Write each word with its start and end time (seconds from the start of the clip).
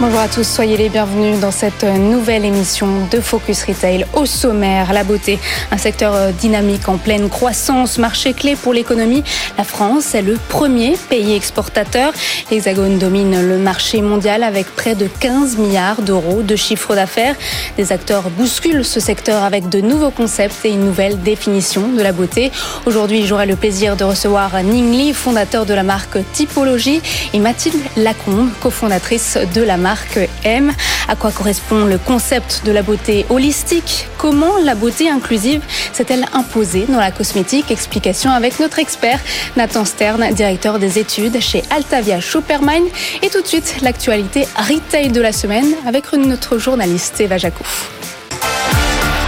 Bonjour 0.00 0.20
à 0.20 0.28
tous, 0.28 0.48
soyez 0.48 0.78
les 0.78 0.88
bienvenus 0.88 1.40
dans 1.40 1.50
cette 1.50 1.84
nouvelle 1.84 2.46
émission 2.46 3.06
de 3.10 3.20
Focus 3.20 3.64
Retail. 3.64 4.06
Au 4.14 4.24
sommaire, 4.24 4.94
la 4.94 5.04
beauté, 5.04 5.38
un 5.70 5.76
secteur 5.76 6.14
euh, 6.14 6.32
dynamique 6.32 6.88
en 6.88 6.96
pleine 6.96 7.28
croissance, 7.28 7.98
marché 7.98 8.32
clé 8.32 8.56
pour 8.56 8.72
l'économie. 8.72 9.22
La 9.58 9.64
France 9.64 10.14
est 10.14 10.22
le 10.22 10.38
premier 10.48 10.96
pays 11.10 11.34
exportateur. 11.34 12.14
L'Hexagone 12.50 12.96
domine 12.96 13.46
le 13.46 13.58
marché 13.58 14.00
mondial 14.00 14.42
avec 14.42 14.74
près 14.74 14.94
de 14.94 15.06
15 15.06 15.58
milliards 15.58 16.00
d'euros 16.00 16.40
de 16.40 16.56
chiffre 16.56 16.94
d'affaires. 16.94 17.34
Des 17.76 17.92
acteurs 17.92 18.30
bousculent 18.30 18.86
ce 18.86 19.00
secteur 19.00 19.44
avec 19.44 19.68
de 19.68 19.82
nouveaux 19.82 20.10
concepts 20.10 20.64
et 20.64 20.70
une 20.70 20.86
nouvelle 20.86 21.20
définition 21.20 21.88
de 21.88 22.00
la 22.00 22.12
beauté. 22.12 22.52
Aujourd'hui, 22.86 23.26
j'aurai 23.26 23.44
le 23.44 23.54
plaisir 23.54 23.96
de 23.96 24.04
recevoir 24.04 24.62
Ning 24.62 24.92
Li, 24.92 25.12
fondateur 25.12 25.66
de 25.66 25.74
la 25.74 25.82
marque 25.82 26.16
Typologie, 26.32 27.02
et 27.34 27.38
Mathilde 27.38 27.82
Lacombe, 27.98 28.48
cofondatrice 28.62 29.36
de 29.54 29.60
la 29.60 29.76
marque 29.76 29.89
marque 29.90 30.20
M. 30.44 30.72
À 31.08 31.16
quoi 31.16 31.32
correspond 31.32 31.84
le 31.84 31.98
concept 31.98 32.62
de 32.64 32.70
la 32.70 32.82
beauté 32.82 33.26
holistique? 33.28 34.06
Comment 34.18 34.56
la 34.62 34.76
beauté 34.76 35.10
inclusive 35.10 35.62
s'est-elle 35.92 36.26
imposée 36.32 36.86
dans 36.88 37.00
la 37.00 37.10
cosmétique? 37.10 37.72
Explication 37.72 38.30
avec 38.30 38.60
notre 38.60 38.78
expert 38.78 39.18
Nathan 39.56 39.84
Stern, 39.84 40.32
directeur 40.32 40.78
des 40.78 41.00
études 41.00 41.40
chez 41.40 41.64
Altavia 41.70 42.20
Supermine. 42.20 42.86
Et 43.22 43.30
tout 43.30 43.42
de 43.42 43.48
suite, 43.48 43.78
l'actualité 43.82 44.46
retail 44.56 45.08
de 45.08 45.20
la 45.20 45.32
semaine 45.32 45.74
avec 45.84 46.12
notre 46.12 46.58
journaliste 46.58 47.20
Eva 47.20 47.36
Jaco. 47.36 47.64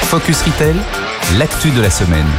Focus 0.03 0.43
Retail, 0.43 0.77
l'actu 1.39 1.71
de 1.71 1.83
la 1.83 1.91
semaine. 1.91 2.31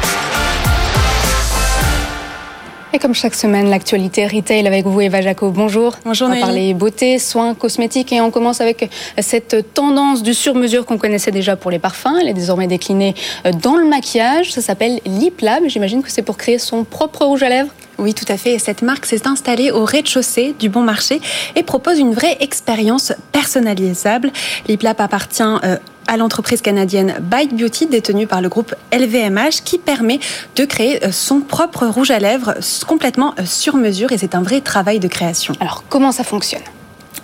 Et 2.95 2.99
comme 2.99 3.15
chaque 3.15 3.33
semaine, 3.33 3.71
l'actualité 3.71 4.27
retail 4.27 4.67
avec 4.67 4.85
vous, 4.85 5.01
Eva 5.01 5.19
Jaco. 5.19 5.49
Bonjour. 5.49 5.95
Bonjour. 6.05 6.27
On 6.27 6.31
va 6.35 6.39
parler 6.39 6.75
beauté, 6.75 7.17
soins, 7.17 7.55
cosmétiques 7.55 8.13
et 8.13 8.21
on 8.21 8.29
commence 8.29 8.61
avec 8.61 8.87
cette 9.17 9.73
tendance 9.73 10.21
du 10.21 10.35
sur-mesure 10.35 10.85
qu'on 10.85 10.99
connaissait 10.99 11.31
déjà 11.31 11.55
pour 11.55 11.71
les 11.71 11.79
parfums. 11.79 12.15
Elle 12.21 12.29
est 12.29 12.35
désormais 12.35 12.67
déclinée 12.67 13.15
dans 13.63 13.77
le 13.77 13.85
maquillage. 13.85 14.53
Ça 14.53 14.61
s'appelle 14.61 15.01
Lip 15.07 15.41
Lab. 15.41 15.63
J'imagine 15.65 16.03
que 16.03 16.11
c'est 16.11 16.21
pour 16.21 16.37
créer 16.37 16.59
son 16.59 16.83
propre 16.83 17.25
rouge 17.25 17.41
à 17.41 17.49
lèvres. 17.49 17.71
Oui, 17.97 18.13
tout 18.13 18.31
à 18.31 18.37
fait. 18.37 18.59
Cette 18.59 18.83
marque 18.83 19.07
s'est 19.07 19.27
installée 19.27 19.71
au 19.71 19.85
rez-de-chaussée 19.85 20.53
du 20.59 20.69
Bon 20.69 20.81
Marché 20.81 21.19
et 21.55 21.63
propose 21.63 21.97
une 21.97 22.13
vraie 22.13 22.37
expérience 22.41 23.11
personnalisable. 23.31 24.31
Lip 24.67 24.83
Lab 24.83 25.01
appartient 25.01 25.41
euh, 25.41 25.77
à 26.07 26.17
l'entreprise 26.17 26.61
canadienne 26.61 27.15
Bite 27.21 27.55
Beauty 27.55 27.87
détenue 27.87 28.27
par 28.27 28.41
le 28.41 28.49
groupe 28.49 28.75
LVMH 28.91 29.63
qui 29.63 29.77
permet 29.77 30.19
de 30.55 30.65
créer 30.65 31.03
euh, 31.05 31.11
son 31.11 31.41
propre 31.41 31.85
rouge 31.85 32.11
à 32.11 32.19
lèvres 32.19 32.55
complètement 32.87 33.33
euh, 33.39 33.43
sur 33.45 33.75
mesure 33.75 34.11
et 34.11 34.17
c'est 34.17 34.35
un 34.35 34.41
vrai 34.41 34.61
travail 34.61 34.99
de 34.99 35.07
création. 35.07 35.53
Alors 35.59 35.83
comment 35.89 36.11
ça 36.11 36.23
fonctionne? 36.23 36.63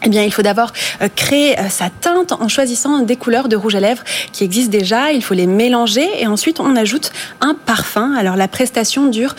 Eh 0.03 0.09
bien, 0.09 0.23
il 0.23 0.31
faut 0.31 0.41
d'abord 0.41 0.71
euh, 1.01 1.09
créer 1.15 1.55
sa 1.69 1.89
teinte 1.89 2.31
en 2.31 2.47
choisissant 2.47 2.99
des 2.99 3.15
couleurs 3.15 3.49
de 3.49 3.55
rouge 3.55 3.75
à 3.75 3.79
lèvres 3.79 4.03
qui 4.31 4.43
existent 4.43 4.71
déjà. 4.71 5.11
Il 5.11 5.23
faut 5.23 5.33
les 5.33 5.47
mélanger 5.47 6.07
et 6.19 6.27
ensuite 6.27 6.59
on 6.59 6.75
ajoute 6.75 7.11
un 7.41 7.53
parfum. 7.53 8.13
Alors 8.15 8.35
la 8.35 8.47
prestation 8.47 9.07
dure 9.07 9.35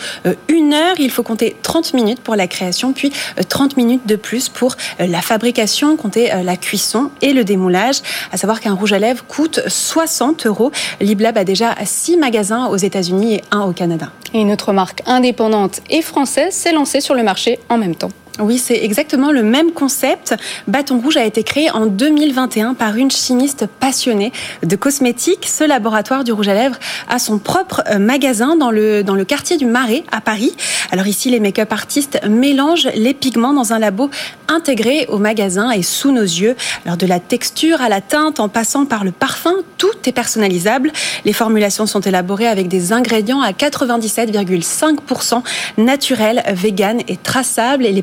une 0.47 0.73
heure. 0.73 0.95
Il 0.99 1.09
faut 1.09 1.23
compter 1.23 1.55
30 1.63 1.93
minutes 1.93 2.19
pour 2.19 2.35
la 2.35 2.47
création, 2.47 2.93
puis 2.93 3.11
30 3.49 3.77
minutes 3.77 4.05
de 4.05 4.15
plus 4.15 4.49
pour 4.49 4.75
la 4.99 5.21
fabrication, 5.21 5.97
compter 5.97 6.31
la 6.43 6.57
cuisson 6.57 7.11
et 7.21 7.33
le 7.33 7.43
démoulage. 7.43 7.97
À 8.31 8.37
savoir 8.37 8.59
qu'un 8.59 8.73
rouge 8.73 8.93
à 8.93 8.99
lèvres 8.99 9.23
coûte 9.27 9.61
60 9.67 10.45
euros. 10.45 10.71
Liblab 10.99 11.37
a 11.37 11.43
déjà 11.43 11.75
6 11.83 12.17
magasins 12.17 12.67
aux 12.67 12.77
États-Unis 12.77 13.35
et 13.35 13.43
un 13.51 13.61
au 13.61 13.73
Canada. 13.73 14.11
Et 14.33 14.41
une 14.41 14.51
autre 14.51 14.73
marque 14.73 15.01
indépendante 15.05 15.81
et 15.89 16.01
française 16.01 16.53
s'est 16.53 16.73
lancée 16.73 17.01
sur 17.01 17.15
le 17.15 17.23
marché 17.23 17.59
en 17.69 17.77
même 17.77 17.95
temps. 17.95 18.11
Oui, 18.41 18.57
c'est 18.57 18.83
exactement 18.83 19.31
le 19.31 19.43
même 19.43 19.71
concept. 19.71 20.35
Bâton 20.67 20.99
Rouge 20.99 21.17
a 21.17 21.25
été 21.25 21.43
créé 21.43 21.69
en 21.69 21.85
2021 21.85 22.73
par 22.73 22.95
une 22.95 23.11
chimiste 23.11 23.67
passionnée 23.79 24.31
de 24.63 24.75
cosmétiques. 24.75 25.47
Ce 25.47 25.63
laboratoire 25.63 26.23
du 26.23 26.31
rouge 26.31 26.47
à 26.47 26.55
lèvres 26.55 26.79
a 27.07 27.19
son 27.19 27.37
propre 27.37 27.83
euh, 27.91 27.99
magasin 27.99 28.55
dans 28.55 28.71
le, 28.71 29.03
quartier 29.27 29.57
du 29.57 29.67
Marais 29.67 30.03
à 30.11 30.21
Paris. 30.21 30.53
Alors 30.91 31.05
ici, 31.05 31.29
les 31.29 31.39
make-up 31.39 31.71
artistes 31.71 32.19
mélangent 32.27 32.89
les 32.95 33.13
pigments 33.13 33.53
dans 33.53 33.73
un 33.73 33.79
labo 33.79 34.09
intégré 34.47 35.05
au 35.07 35.19
magasin 35.19 35.69
et 35.69 35.83
sous 35.83 36.11
nos 36.11 36.21
yeux. 36.21 36.55
Alors 36.85 36.97
de 36.97 37.05
la 37.05 37.19
texture 37.19 37.79
à 37.81 37.89
la 37.89 38.01
teinte 38.01 38.39
en 38.39 38.49
passant 38.49 38.85
par 38.85 39.03
le 39.03 39.11
parfum, 39.11 39.53
tout 39.77 39.87
est 40.05 40.11
personnalisable. 40.11 40.91
Les 41.25 41.33
formulations 41.33 41.85
sont 41.85 42.01
élaborées 42.01 42.47
avec 42.47 42.67
des 42.67 42.91
ingrédients 42.91 43.41
à 43.41 43.51
97,5% 43.51 45.43
naturels, 45.77 46.43
vegan 46.53 47.01
et 47.07 47.17
traçables 47.17 47.85
et 47.85 47.91
les 47.91 48.01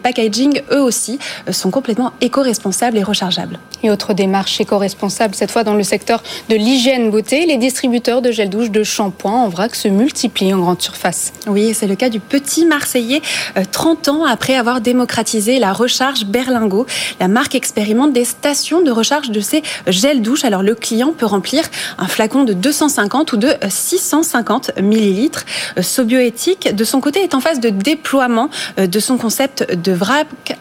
eux 0.73 0.81
aussi, 0.81 1.19
euh, 1.49 1.53
sont 1.53 1.71
complètement 1.71 2.13
éco-responsables 2.21 2.97
et 2.97 3.03
rechargeables. 3.03 3.59
Et 3.83 3.91
autre 3.91 4.13
démarche 4.13 4.61
éco-responsable, 4.61 5.35
cette 5.35 5.51
fois 5.51 5.63
dans 5.63 5.75
le 5.75 5.85
secteur 5.85 6.23
de 6.49 6.57
l'hygiène 6.57 7.11
beauté, 7.11 7.47
les 7.47 7.57
distributeurs 7.57 8.23
de 8.23 8.33
gel 8.33 8.51
douche, 8.51 8.71
de 8.71 8.83
shampoing 8.83 9.33
en 9.33 9.49
vrac 9.49 9.75
se 9.77 9.87
multiplient 9.89 10.53
en 10.53 10.59
grande 10.59 10.83
surface. 10.83 11.33
Oui, 11.47 11.75
c'est 11.75 11.87
le 11.87 11.95
cas 11.95 12.09
du 12.09 12.19
petit 12.19 12.65
Marseillais, 12.65 13.23
30 13.71 14.09
euh, 14.09 14.11
ans 14.13 14.25
après 14.25 14.57
avoir 14.57 14.81
démocratisé 14.81 15.59
la 15.59 15.73
recharge 15.73 16.25
Berlingo. 16.25 16.87
La 17.21 17.29
marque 17.29 17.55
expérimente 17.55 18.13
des 18.13 18.25
stations 18.25 18.83
de 18.83 18.91
recharge 18.91 19.31
de 19.31 19.41
ses 19.41 19.63
gels 19.87 20.23
douche. 20.23 20.45
Alors 20.45 20.63
le 20.63 20.75
client 20.75 21.13
peut 21.17 21.27
remplir 21.27 21.65
un 21.99 22.09
flacon 22.09 22.45
de 22.45 22.55
250 22.55 23.33
ou 23.33 23.37
de 23.37 23.55
650 23.69 24.81
millilitres. 24.83 25.45
Euh, 25.79 25.83
Sobioéthique, 25.83 26.75
de 26.75 26.85
son 26.85 27.01
côté, 27.01 27.23
est 27.23 27.35
en 27.35 27.41
phase 27.41 27.61
de 27.61 27.71
déploiement 27.71 28.51
de 28.77 29.01
son 29.01 29.17
concept 29.19 29.73
de 29.73 29.93
vrac 29.93 30.08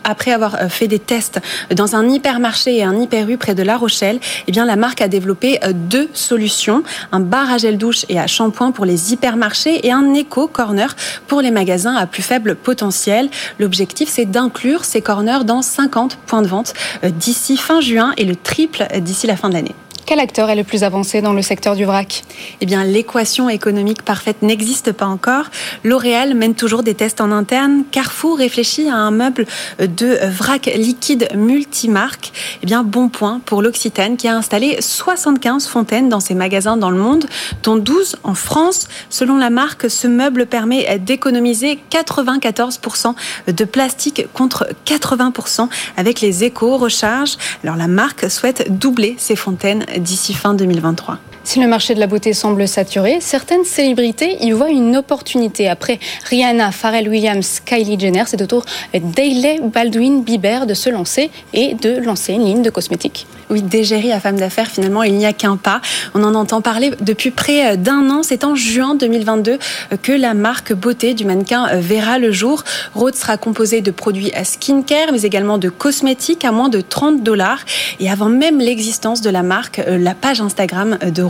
après 0.03 0.31
avoir 0.31 0.56
euh, 0.56 0.69
fait 0.69 0.88
des 0.88 1.00
tests 1.00 1.40
dans 1.75 1.96
un 1.96 2.08
hypermarché 2.09 2.78
et 2.78 2.84
un 2.84 2.96
hyper 2.96 3.28
près 3.38 3.56
de 3.56 3.63
La 3.63 3.78
Rochelle, 3.78 4.19
eh 4.47 4.52
bien, 4.52 4.66
la 4.66 4.75
marque 4.75 5.02
a 5.02 5.08
développé 5.08 5.59
euh, 5.63 5.74
deux 5.74 6.09
solutions. 6.13 6.84
Un 7.12 7.19
bar 7.19 7.52
à 7.52 7.57
gel 7.57 7.78
douche 7.78 8.06
et 8.09 8.19
à 8.19 8.28
shampoing 8.28 8.72
pour 8.72 8.86
les 8.86 9.13
hypermarchés 9.13 9.86
et 9.86 9.91
un 9.91 10.13
éco 10.13 10.47
corner 10.47 10.96
pour 11.28 11.41
les 11.41 11.52
magasins 11.52 11.96
à 11.96 12.06
plus 12.06 12.24
faible 12.24 12.56
potentiel. 12.56 13.30
L'objectif, 13.59 14.09
c'est 14.09 14.25
d'inclure 14.25 14.86
ces 14.86 15.02
corners 15.02 15.44
dans 15.46 15.62
50 15.62 16.18
points 16.25 16.41
de 16.41 16.47
vente 16.47 16.74
euh, 17.03 17.09
d'ici 17.09 17.57
fin 17.57 17.81
juin 17.81 18.13
et 18.18 18.25
le 18.25 18.36
triple 18.36 18.86
d'ici 19.00 19.28
la 19.28 19.36
fin 19.36 19.50
de 19.50 19.53
l'année. 19.53 19.75
Quel 20.07 20.22
acteur 20.22 20.50
est 20.50 20.56
le 20.56 20.63
plus 20.63 20.85
avancé 20.85 21.22
dans 21.22 21.34
le 21.34 21.41
secteur 21.41 21.75
du 21.75 21.84
vrac? 21.84 22.23
Eh 22.62 22.66
bien, 22.66 22.85
l'équation 22.85 23.50
économique 23.50 24.03
parfaite 24.03 24.41
n'existe 24.41 24.94
pas 24.94 25.06
encore. 25.06 25.47
L'Oréal 25.84 26.34
mène 26.34 26.56
toujours 26.56 26.81
des 26.81 26.95
tests 26.95 27.19
en 27.19 27.29
interne. 27.29 27.84
Carrefour 27.91 28.38
réfléchit 28.38 28.88
à 28.88 28.95
un 28.95 29.12
meuble 29.12 29.45
de 29.79 30.18
vrac 30.29 30.68
liquide 30.78 31.28
multimarque. 31.35 32.31
Eh 32.63 32.66
bien, 32.66 32.84
bon 32.84 33.09
point 33.09 33.41
pour 33.44 33.62
l'Occitane 33.62 34.16
qui 34.16 34.29
a 34.29 34.38
installé 34.38 34.78
75 34.79 35.68
fontaines 35.68 36.07
dans 36.07 36.22
ses 36.22 36.35
magasins 36.35 36.78
dans 36.78 36.89
le 36.89 37.00
monde, 37.00 37.25
dont 37.63 37.75
12 37.75 38.16
en 38.24 38.34
France. 38.34 38.88
Selon 39.09 39.35
la 39.35 39.50
marque, 39.50 39.89
ce 39.89 40.07
meuble 40.07 40.45
permet 40.45 41.00
d'économiser 41.00 41.79
94% 41.91 43.13
de 43.47 43.66
plastique 43.66 44.25
contre 44.34 44.69
80% 44.85 45.68
avec 45.97 46.22
les 46.22 46.45
éco-recharges. 46.45 47.35
Alors, 47.66 47.75
la 47.75 47.89
marque 47.89 48.31
souhaite 48.31 48.72
doubler 48.79 49.16
ses 49.18 49.35
fontaines 49.35 49.85
d'ici 50.00 50.34
fin 50.34 50.53
2023. 50.53 51.13
Si 51.47 51.62
le 51.62 51.68
marché 51.68 51.96
de 51.96 52.02
la 52.02 52.08
beauté 52.08 52.34
semble 52.34 52.68
saturé, 52.68 53.19
certaines 53.22 53.63
célébrités 53.63 54.35
y 54.44 54.52
voient 54.52 54.69
une 54.69 54.97
opportunité. 54.97 55.69
Après 55.69 55.97
Rihanna, 56.25 56.74
Pharrell 56.74 57.08
Williams, 57.08 57.62
Kylie 57.66 57.97
Jenner, 57.97 58.24
c'est 58.25 58.41
au 58.41 58.47
tour 58.47 58.66
d'Ailey 58.94 59.62
Baldwin 59.63 60.24
Bieber 60.24 60.66
de 60.66 60.74
se 60.74 60.90
lancer 60.90 61.31
et 61.53 61.74
de 61.75 62.02
lancer 62.02 62.34
une 62.34 62.44
ligne 62.44 62.63
de 62.63 62.69
cosmétiques. 62.69 63.28
Oui, 63.50 63.62
d'égérie 63.62 64.12
à 64.12 64.19
femme 64.19 64.36
d'affaires, 64.36 64.68
finalement, 64.68 65.03
il 65.03 65.13
n'y 65.13 65.25
a 65.25 65.31
qu'un 65.31 65.56
pas. 65.56 65.80
On 66.13 66.25
en 66.25 66.36
entend 66.36 66.59
parler 66.59 66.91
depuis 67.00 67.31
près 67.31 67.78
d'un 67.78 68.10
an. 68.10 68.24
C'est 68.24 68.44
en 68.44 68.56
juin 68.56 68.95
2022 68.95 69.57
que 70.01 70.12
la 70.12 70.33
marque 70.33 70.74
beauté 70.74 71.13
du 71.13 71.24
mannequin 71.24 71.68
verra 71.77 72.19
le 72.19 72.33
jour. 72.33 72.66
Rode 72.94 73.16
sera 73.16 73.38
composée 73.38 73.80
de 73.80 73.92
produits 73.92 74.33
à 74.33 74.44
skincare, 74.44 75.13
mais 75.13 75.21
également 75.21 75.57
de 75.57 75.69
cosmétiques 75.69 76.44
à 76.44 76.51
moins 76.51 76.68
de 76.68 76.81
30 76.81 77.24
dollars. 77.24 77.60
Et 78.01 78.12
avant 78.12 78.27
même 78.27 78.60
l'existence 78.60 79.21
de 79.21 79.30
la 79.30 79.44
marque, 79.44 79.81
la 79.88 80.13
page 80.13 80.42
Instagram 80.42 80.98
de 81.01 81.24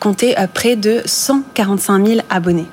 Comptait 0.00 0.34
euh, 0.38 0.46
près 0.52 0.76
de 0.76 1.02
145 1.04 2.06
000 2.06 2.20
abonnés. 2.30 2.66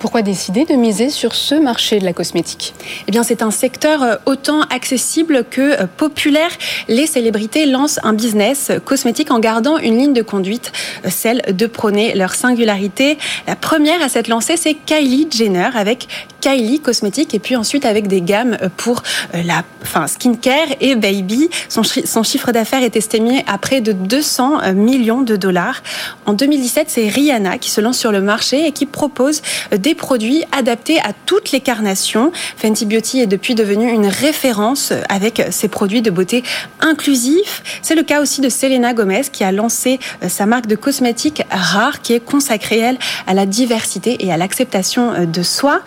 Pourquoi 0.00 0.22
décider 0.22 0.64
de 0.64 0.72
miser 0.74 1.10
sur 1.10 1.34
ce 1.34 1.54
marché 1.54 1.98
de 1.98 2.04
la 2.04 2.14
cosmétique? 2.14 2.72
Eh 3.06 3.10
bien, 3.10 3.22
c'est 3.22 3.42
un 3.42 3.50
secteur 3.50 4.02
euh, 4.02 4.16
autant 4.24 4.62
accessible 4.62 5.44
que 5.50 5.82
euh, 5.82 5.86
populaire. 5.86 6.50
Les 6.88 7.06
célébrités 7.06 7.66
lancent 7.66 8.00
un 8.02 8.14
business 8.14 8.72
cosmétique 8.86 9.30
en 9.30 9.38
gardant 9.38 9.76
une 9.76 9.98
ligne 9.98 10.14
de 10.14 10.22
conduite, 10.22 10.72
celle 11.08 11.42
de 11.54 11.66
prôner 11.66 12.14
leur 12.14 12.34
singularité. 12.34 13.18
La 13.46 13.56
première 13.56 14.00
à 14.02 14.08
s'être 14.08 14.28
lancée, 14.28 14.56
c'est 14.56 14.74
Kylie 14.74 15.28
Jenner 15.30 15.70
avec 15.74 16.08
Kylie 16.42 16.80
Cosmétique 16.80 17.34
et 17.34 17.38
puis 17.38 17.56
ensuite 17.56 17.86
avec 17.86 18.08
des 18.08 18.20
gammes 18.20 18.58
pour 18.76 19.02
la 19.32 19.62
enfin, 19.82 20.06
skincare 20.06 20.66
et 20.80 20.96
baby. 20.96 21.48
Son, 21.68 22.22
chiffre 22.22 22.52
d'affaires 22.52 22.82
est 22.82 22.96
estimé 22.96 23.44
à 23.46 23.58
près 23.58 23.80
de 23.80 23.92
200 23.92 24.74
millions 24.74 25.22
de 25.22 25.36
dollars. 25.36 25.82
En 26.26 26.32
2017, 26.34 26.90
c'est 26.90 27.08
Rihanna 27.08 27.58
qui 27.58 27.70
se 27.70 27.80
lance 27.80 27.98
sur 27.98 28.12
le 28.12 28.20
marché 28.20 28.66
et 28.66 28.72
qui 28.72 28.86
propose 28.86 29.40
des 29.70 29.94
produits 29.94 30.42
adaptés 30.52 30.98
à 31.00 31.12
toutes 31.26 31.52
les 31.52 31.60
carnations. 31.60 32.32
Fenty 32.56 32.86
Beauty 32.86 33.20
est 33.20 33.26
depuis 33.26 33.54
devenu 33.54 33.90
une 33.90 34.06
référence 34.06 34.92
avec 35.08 35.42
ses 35.50 35.68
produits 35.68 36.02
de 36.02 36.10
beauté 36.10 36.42
inclusifs. 36.80 37.62
C'est 37.82 37.94
le 37.94 38.02
cas 38.02 38.20
aussi 38.20 38.40
de 38.40 38.48
Selena 38.48 38.94
Gomez 38.94 39.22
qui 39.32 39.44
a 39.44 39.52
lancé 39.52 40.00
sa 40.26 40.46
marque 40.46 40.66
de 40.66 40.74
cosmétiques 40.74 41.44
rare 41.50 42.02
qui 42.02 42.14
est 42.14 42.20
consacrée 42.20 42.78
elle 42.78 42.98
à 43.28 43.34
la 43.34 43.46
diversité 43.46 44.24
et 44.24 44.32
à 44.32 44.36
l'acceptation 44.36 45.24
de 45.24 45.42
soi. 45.42 45.82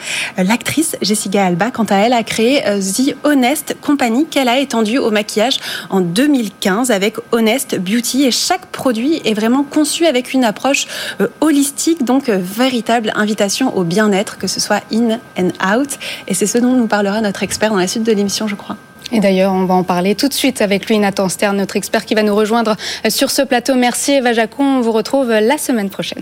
L'actrice 0.48 0.96
Jessica 1.02 1.46
Alba, 1.46 1.72
quant 1.72 1.86
à 1.86 1.96
elle, 1.96 2.14
a 2.14 2.22
créé 2.24 2.62
The 2.62 3.16
Honest 3.24 3.78
Company 3.82 4.28
qu'elle 4.28 4.48
a 4.48 4.60
étendue 4.60 5.00
au 5.00 5.10
maquillage 5.10 5.58
en 5.90 6.02
2015 6.02 6.92
avec 6.92 7.16
Honest 7.32 7.80
Beauty 7.80 8.26
et 8.26 8.32
chaque 8.32 8.66
produit 8.68 9.22
est 9.26 9.34
vraiment 9.34 9.64
conçu 9.64 10.06
avec 10.06 10.34
une 10.34 10.44
approche 10.44 10.88
euh, 11.22 11.28
holistique, 11.42 12.04
donc 12.04 12.30
euh, 12.30 12.38
véritable 12.40 13.12
invitation 13.16 13.76
au 13.76 13.84
bien-être, 13.84 14.38
que 14.38 14.48
ce 14.48 14.60
soit 14.60 14.82
in 14.94 15.20
and 15.38 15.50
out. 15.66 15.90
Et 16.28 16.34
c'est 16.34 16.46
ce 16.46 16.58
dont 16.58 16.74
nous 16.74 16.88
parlera 16.88 17.22
notre 17.22 17.44
expert 17.44 17.70
dans 17.70 17.78
la 17.78 17.88
suite 17.88 18.04
de 18.04 18.12
l'émission, 18.12 18.48
je 18.48 18.56
crois. 18.56 18.78
Et 19.12 19.20
d'ailleurs, 19.20 19.54
on 19.54 19.66
va 19.66 19.76
en 19.76 19.84
parler 19.84 20.16
tout 20.16 20.28
de 20.28 20.34
suite 20.34 20.62
avec 20.62 20.88
lui, 20.88 20.98
Nathan 20.98 21.30
Stern, 21.30 21.58
notre 21.58 21.76
expert 21.76 22.06
qui 22.06 22.16
va 22.16 22.24
nous 22.24 22.36
rejoindre 22.36 22.76
euh, 23.06 23.10
sur 23.10 23.32
ce 23.32 23.42
plateau. 23.42 23.76
Merci 23.76 24.14
Eva 24.14 24.34
Jacon, 24.34 24.64
on 24.64 24.82
vous 24.82 24.92
retrouve 24.92 25.30
la 25.30 25.58
semaine 25.58 25.90
prochaine. 25.90 26.22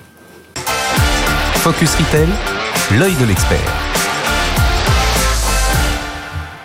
Focus 1.55 1.95
Retail, 1.95 2.27
l'œil 2.97 3.15
de 3.15 3.25
l'expert. 3.25 4.02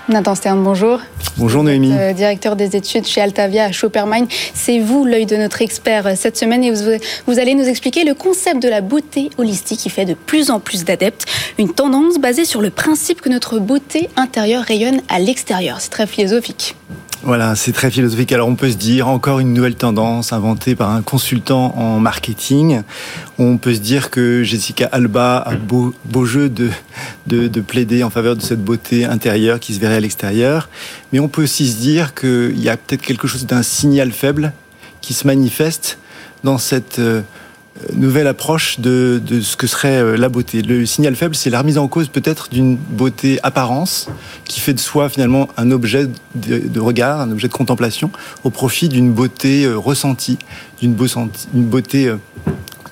Nathan 0.08 0.34
Stern, 0.34 0.64
bonjour. 0.64 1.00
Bonjour 1.36 1.62
Noémie. 1.62 1.92
Euh, 1.92 2.14
directeur 2.14 2.56
des 2.56 2.76
études 2.76 3.06
chez 3.06 3.20
Altavia 3.20 3.70
à. 3.72 4.26
C'est 4.54 4.78
vous 4.78 5.04
l'œil 5.04 5.26
de 5.26 5.36
notre 5.36 5.60
expert 5.60 6.06
euh, 6.06 6.12
cette 6.16 6.38
semaine 6.38 6.64
et 6.64 6.70
vous, 6.70 6.92
vous, 7.26 7.38
allez 7.38 7.54
nous 7.54 7.68
expliquer 7.68 8.04
le 8.04 8.14
concept 8.14 8.62
de 8.62 8.70
la 8.70 8.80
beauté 8.80 9.28
holistique 9.36 9.80
qui 9.80 9.90
fait 9.90 10.06
de 10.06 10.14
plus 10.14 10.50
en 10.50 10.60
plus 10.60 10.84
d'adeptes. 10.84 11.26
Une 11.58 11.74
tendance 11.74 12.18
basée 12.18 12.46
sur 12.46 12.62
le 12.62 12.70
principe 12.70 13.20
que 13.20 13.28
notre 13.28 13.58
beauté 13.58 14.08
intérieure 14.16 14.64
rayonne 14.64 15.02
à 15.10 15.18
l'extérieur. 15.18 15.80
C'est 15.80 15.90
très 15.90 16.06
philosophique. 16.06 16.74
Voilà, 17.24 17.56
c'est 17.56 17.72
très 17.72 17.90
philosophique. 17.90 18.30
Alors 18.30 18.46
on 18.48 18.54
peut 18.54 18.70
se 18.70 18.76
dire 18.76 19.08
encore 19.08 19.40
une 19.40 19.52
nouvelle 19.52 19.74
tendance 19.74 20.32
inventée 20.32 20.76
par 20.76 20.90
un 20.90 21.02
consultant 21.02 21.76
en 21.76 21.98
marketing. 21.98 22.82
On 23.38 23.58
peut 23.58 23.74
se 23.74 23.80
dire 23.80 24.10
que 24.10 24.44
Jessica 24.44 24.88
Alba 24.92 25.38
a 25.38 25.56
beau, 25.56 25.94
jeu 26.24 26.48
de, 26.48 27.60
plaider 27.60 28.04
en 28.04 28.10
faveur 28.10 28.36
de 28.36 28.40
cette 28.40 28.62
beauté 28.62 29.04
intérieure 29.04 29.58
qui 29.58 29.74
se 29.74 29.80
verrait 29.80 29.96
à 29.96 30.00
l'extérieur. 30.00 30.68
Mais 31.12 31.18
on 31.18 31.26
peut 31.26 31.42
aussi 31.42 31.68
se 31.68 31.78
dire 31.78 32.14
qu'il 32.14 32.58
y 32.60 32.68
a 32.68 32.76
peut-être 32.76 33.02
quelque 33.02 33.26
chose 33.26 33.46
d'un 33.46 33.64
signal 33.64 34.12
faible 34.12 34.52
qui 35.00 35.12
se 35.12 35.26
manifeste 35.26 35.98
dans 36.44 36.58
cette 36.58 37.00
euh, 37.00 37.22
nouvelle 37.94 38.26
approche 38.26 38.80
de, 38.80 39.20
de, 39.24 39.40
ce 39.40 39.56
que 39.56 39.66
serait 39.66 39.98
euh, 39.98 40.16
la 40.16 40.28
beauté. 40.28 40.62
Le 40.62 40.86
signal 40.86 41.14
faible, 41.16 41.34
c'est 41.34 41.50
la 41.50 41.60
remise 41.60 41.78
en 41.78 41.88
cause 41.88 42.08
peut-être 42.08 42.48
d'une 42.50 42.76
beauté 42.76 43.38
apparence 43.42 44.08
qui 44.44 44.60
fait 44.60 44.74
de 44.74 44.80
soi 44.80 45.08
finalement 45.08 45.48
un 45.56 45.70
objet 45.70 46.06
de, 46.34 46.58
de 46.58 46.80
regard, 46.80 47.20
un 47.20 47.30
objet 47.30 47.48
de 47.48 47.52
contemplation, 47.52 48.10
au 48.44 48.50
profit 48.50 48.88
d'une 48.88 49.12
beauté 49.12 49.64
euh, 49.64 49.76
ressentie, 49.76 50.38
d'une 50.80 50.94
beauté 50.94 52.08
euh, 52.08 52.16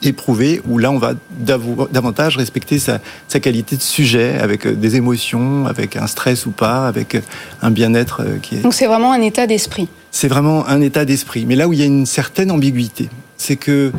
éprouvée, 0.02 0.60
où 0.68 0.78
là 0.78 0.90
on 0.90 0.98
va 0.98 1.14
davantage 1.38 2.36
respecter 2.36 2.78
sa, 2.78 3.00
sa, 3.28 3.40
qualité 3.40 3.76
de 3.76 3.82
sujet, 3.82 4.38
avec 4.38 4.66
des 4.66 4.96
émotions, 4.96 5.66
avec 5.66 5.96
un 5.96 6.06
stress 6.06 6.46
ou 6.46 6.50
pas, 6.50 6.86
avec 6.86 7.16
un 7.62 7.70
bien-être 7.70 8.22
qui 8.42 8.56
est... 8.56 8.60
Donc 8.60 8.74
c'est 8.74 8.86
vraiment 8.86 9.12
un 9.12 9.22
état 9.22 9.46
d'esprit. 9.46 9.88
C'est 10.10 10.28
vraiment 10.28 10.66
un 10.68 10.80
état 10.80 11.04
d'esprit. 11.04 11.46
Mais 11.46 11.56
là 11.56 11.66
où 11.66 11.72
il 11.72 11.80
y 11.80 11.82
a 11.82 11.86
une 11.86 12.06
certaine 12.06 12.50
ambiguïté, 12.50 13.08
c'est 13.38 13.56
que 13.56 13.90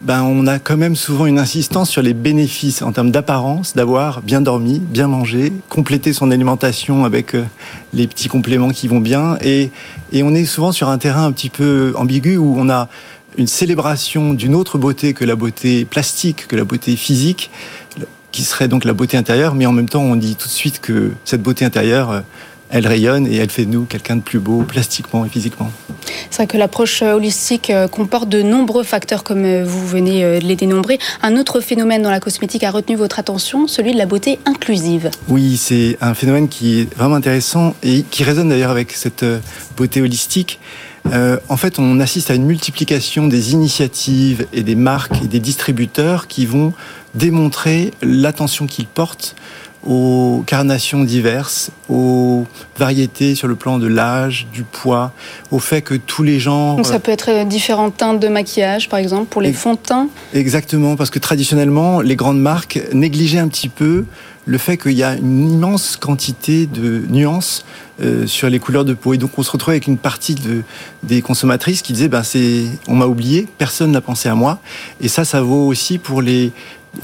ben, 0.00 0.22
on 0.22 0.46
a 0.46 0.60
quand 0.60 0.76
même 0.76 0.94
souvent 0.94 1.26
une 1.26 1.40
insistance 1.40 1.90
sur 1.90 2.02
les 2.02 2.14
bénéfices 2.14 2.82
en 2.82 2.92
termes 2.92 3.10
d'apparence, 3.10 3.74
d'avoir 3.74 4.22
bien 4.22 4.40
dormi, 4.40 4.78
bien 4.78 5.08
mangé, 5.08 5.52
compléter 5.68 6.12
son 6.12 6.30
alimentation 6.30 7.04
avec 7.04 7.34
euh, 7.34 7.44
les 7.92 8.06
petits 8.06 8.28
compléments 8.28 8.70
qui 8.70 8.86
vont 8.86 9.00
bien. 9.00 9.38
Et, 9.42 9.70
et 10.12 10.22
on 10.22 10.34
est 10.34 10.44
souvent 10.44 10.70
sur 10.70 10.88
un 10.88 10.98
terrain 10.98 11.24
un 11.24 11.32
petit 11.32 11.50
peu 11.50 11.92
ambigu 11.96 12.36
où 12.36 12.54
on 12.58 12.70
a 12.70 12.88
une 13.36 13.48
célébration 13.48 14.34
d'une 14.34 14.54
autre 14.54 14.78
beauté 14.78 15.14
que 15.14 15.24
la 15.24 15.34
beauté 15.34 15.84
plastique, 15.84 16.46
que 16.46 16.56
la 16.56 16.64
beauté 16.64 16.94
physique, 16.94 17.50
qui 18.30 18.42
serait 18.42 18.68
donc 18.68 18.84
la 18.84 18.92
beauté 18.92 19.16
intérieure, 19.16 19.54
mais 19.54 19.66
en 19.66 19.72
même 19.72 19.88
temps 19.88 20.02
on 20.02 20.14
dit 20.14 20.36
tout 20.36 20.48
de 20.48 20.52
suite 20.52 20.80
que 20.80 21.12
cette 21.24 21.42
beauté 21.42 21.64
intérieure 21.64 22.10
euh, 22.10 22.20
elle 22.70 22.86
rayonne 22.86 23.26
et 23.26 23.36
elle 23.36 23.50
fait 23.50 23.64
de 23.64 23.70
nous 23.70 23.84
quelqu'un 23.84 24.16
de 24.16 24.20
plus 24.20 24.38
beau 24.38 24.62
plastiquement 24.62 25.24
et 25.24 25.28
physiquement. 25.28 25.70
C'est 26.30 26.36
vrai 26.36 26.46
que 26.46 26.56
l'approche 26.56 27.02
euh, 27.02 27.14
holistique 27.14 27.70
euh, 27.70 27.88
comporte 27.88 28.28
de 28.28 28.42
nombreux 28.42 28.84
facteurs 28.84 29.24
comme 29.24 29.44
euh, 29.44 29.64
vous 29.64 29.86
venez 29.86 30.22
de 30.40 30.46
les 30.46 30.56
dénombrer. 30.56 30.98
Un 31.22 31.36
autre 31.36 31.60
phénomène 31.60 32.02
dans 32.02 32.10
la 32.10 32.20
cosmétique 32.20 32.64
a 32.64 32.70
retenu 32.70 32.96
votre 32.96 33.18
attention, 33.18 33.66
celui 33.66 33.92
de 33.92 33.98
la 33.98 34.06
beauté 34.06 34.38
inclusive. 34.46 35.10
Oui, 35.28 35.56
c'est 35.56 35.96
un 36.00 36.14
phénomène 36.14 36.48
qui 36.48 36.80
est 36.80 36.94
vraiment 36.94 37.16
intéressant 37.16 37.74
et 37.82 38.02
qui 38.02 38.24
résonne 38.24 38.48
d'ailleurs 38.48 38.70
avec 38.70 38.92
cette 38.92 39.24
beauté 39.76 40.00
holistique. 40.02 40.60
Euh, 41.12 41.38
en 41.48 41.56
fait, 41.56 41.78
on 41.78 42.00
assiste 42.00 42.30
à 42.30 42.34
une 42.34 42.44
multiplication 42.44 43.28
des 43.28 43.52
initiatives 43.52 44.46
et 44.52 44.62
des 44.62 44.74
marques 44.74 45.22
et 45.22 45.26
des 45.26 45.40
distributeurs 45.40 46.26
qui 46.26 46.46
vont 46.46 46.72
démontrer 47.14 47.92
l'attention 48.02 48.66
qu'ils 48.66 48.86
portent 48.86 49.34
aux 49.86 50.42
carnations 50.46 51.04
diverses, 51.04 51.70
aux 51.88 52.44
variétés 52.76 53.34
sur 53.34 53.48
le 53.48 53.54
plan 53.54 53.78
de 53.78 53.86
l'âge, 53.86 54.46
du 54.52 54.64
poids, 54.64 55.12
au 55.50 55.58
fait 55.58 55.82
que 55.82 55.94
tous 55.94 56.22
les 56.22 56.40
genres... 56.40 56.76
Donc 56.76 56.86
ça 56.86 56.98
peut 56.98 57.12
être 57.12 57.46
différentes 57.46 57.96
teintes 57.96 58.20
de 58.20 58.28
maquillage, 58.28 58.88
par 58.88 58.98
exemple, 58.98 59.26
pour 59.26 59.40
les 59.40 59.52
fonds 59.52 59.74
de 59.74 59.78
teint 59.78 60.08
Exactement, 60.34 60.96
parce 60.96 61.10
que 61.10 61.18
traditionnellement, 61.18 62.00
les 62.00 62.16
grandes 62.16 62.40
marques 62.40 62.80
négligeaient 62.92 63.38
un 63.38 63.48
petit 63.48 63.68
peu 63.68 64.04
le 64.48 64.56
fait 64.56 64.78
qu'il 64.78 64.92
y 64.92 65.02
a 65.02 65.14
une 65.14 65.52
immense 65.52 65.96
quantité 65.96 66.66
de 66.66 67.04
nuances 67.10 67.66
euh, 68.00 68.26
sur 68.26 68.48
les 68.48 68.58
couleurs 68.58 68.86
de 68.86 68.94
peau. 68.94 69.12
Et 69.12 69.18
donc 69.18 69.32
on 69.36 69.42
se 69.42 69.50
retrouve 69.50 69.72
avec 69.72 69.86
une 69.86 69.98
partie 69.98 70.34
de, 70.34 70.62
des 71.02 71.20
consommatrices 71.20 71.82
qui 71.82 71.92
disaient, 71.92 72.08
ben, 72.08 72.22
c'est, 72.22 72.64
on 72.88 72.94
m'a 72.94 73.04
oublié, 73.04 73.46
personne 73.58 73.92
n'a 73.92 74.00
pensé 74.00 74.28
à 74.28 74.34
moi. 74.34 74.58
Et 75.02 75.08
ça, 75.08 75.26
ça 75.26 75.42
vaut 75.42 75.66
aussi 75.66 75.98
pour 75.98 76.22
les 76.22 76.52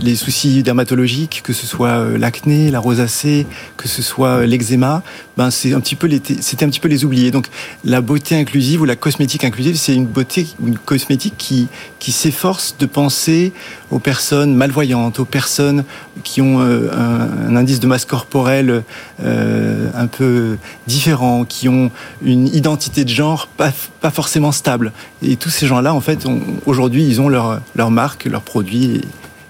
les 0.01 0.17
soucis 0.17 0.63
dermatologiques, 0.63 1.43
que 1.45 1.53
ce 1.53 1.67
soit 1.67 1.91
euh, 1.91 2.19
l'acné, 2.19 2.71
la 2.71 2.81
rosacée, 2.81 3.47
que 3.77 3.89
ce 3.89 4.03
soit 4.03 4.41
euh, 4.41 4.47
l'eczéma, 4.47 5.03
ben 5.37 5.51
c'est 5.51 5.73
un 5.73 5.81
petit 5.81 5.95
peu 5.95 6.09
c'était 6.41 6.65
un 6.65 6.69
petit 6.69 6.81
peu 6.81 6.89
les 6.89 7.05
oubliés. 7.05 7.31
Donc 7.31 7.49
la 7.85 8.01
beauté 8.01 8.37
inclusive 8.37 8.83
ou 8.83 8.85
la 8.85 8.97
cosmétique 8.97 9.45
inclusive, 9.45 9.77
c'est 9.77 9.95
une 9.95 10.07
beauté 10.07 10.47
ou 10.61 10.69
une 10.69 10.79
cosmétique 10.79 11.35
qui 11.37 11.69
qui 11.99 12.13
s'efforce 12.13 12.77
de 12.79 12.87
penser 12.87 13.53
aux 13.91 13.99
personnes 13.99 14.55
malvoyantes, 14.55 15.21
aux 15.21 15.25
personnes 15.25 15.85
qui 16.25 16.41
ont 16.41 16.61
euh, 16.61 16.91
un, 16.93 17.55
indice 17.57 17.81
de 17.81 17.87
masse 17.87 18.05
corporelle 18.05 18.83
un 19.23 20.07
peu 20.07 20.57
différent, 20.87 21.45
qui 21.45 21.69
ont 21.69 21.91
une 22.23 22.49
identité 22.49 23.05
de 23.05 23.09
genre 23.09 23.47
pas, 23.47 23.73
pas 24.01 24.11
forcément 24.11 24.53
stable. 24.53 24.93
Et 25.23 25.37
tous 25.37 25.51
ces 25.51 25.67
gens-là, 25.67 25.95
en 25.95 26.01
fait, 26.01 26.27
aujourd'hui, 26.67 27.07
ils 27.07 27.21
ont 27.21 27.29
leur 27.29 27.61
leur 27.77 27.91
marque, 27.91 28.25
leurs 28.25 28.43
produits. 28.43 29.03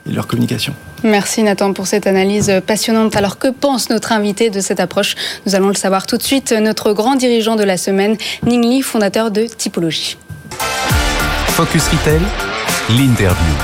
Et, 0.06 0.12
leur 0.12 0.26
communication. 0.26 0.74
Merci 1.02 1.42
Nathan 1.42 1.72
pour 1.72 1.86
cette 1.86 2.06
analyse 2.06 2.52
passionnante. 2.66 3.16
Alors 3.16 3.38
que 3.38 3.48
pense 3.48 3.90
notre 3.90 4.12
invité 4.12 4.50
de 4.50 4.60
cette 4.60 4.80
approche? 4.80 5.14
Nous 5.46 5.54
allons 5.54 5.68
le 5.68 5.74
savoir 5.74 6.06
tout 6.06 6.16
de 6.16 6.22
suite. 6.22 6.52
Notre 6.52 6.92
grand 6.92 7.16
dirigeant 7.16 7.56
de 7.56 7.64
la 7.64 7.76
semaine, 7.76 8.16
Ning 8.44 8.62
Li, 8.62 8.82
fondateur 8.82 9.30
de 9.30 9.46
Typologie. 9.46 10.16
Focus 11.48 11.88
Retail, 11.88 12.20
l'interview. 12.90 13.54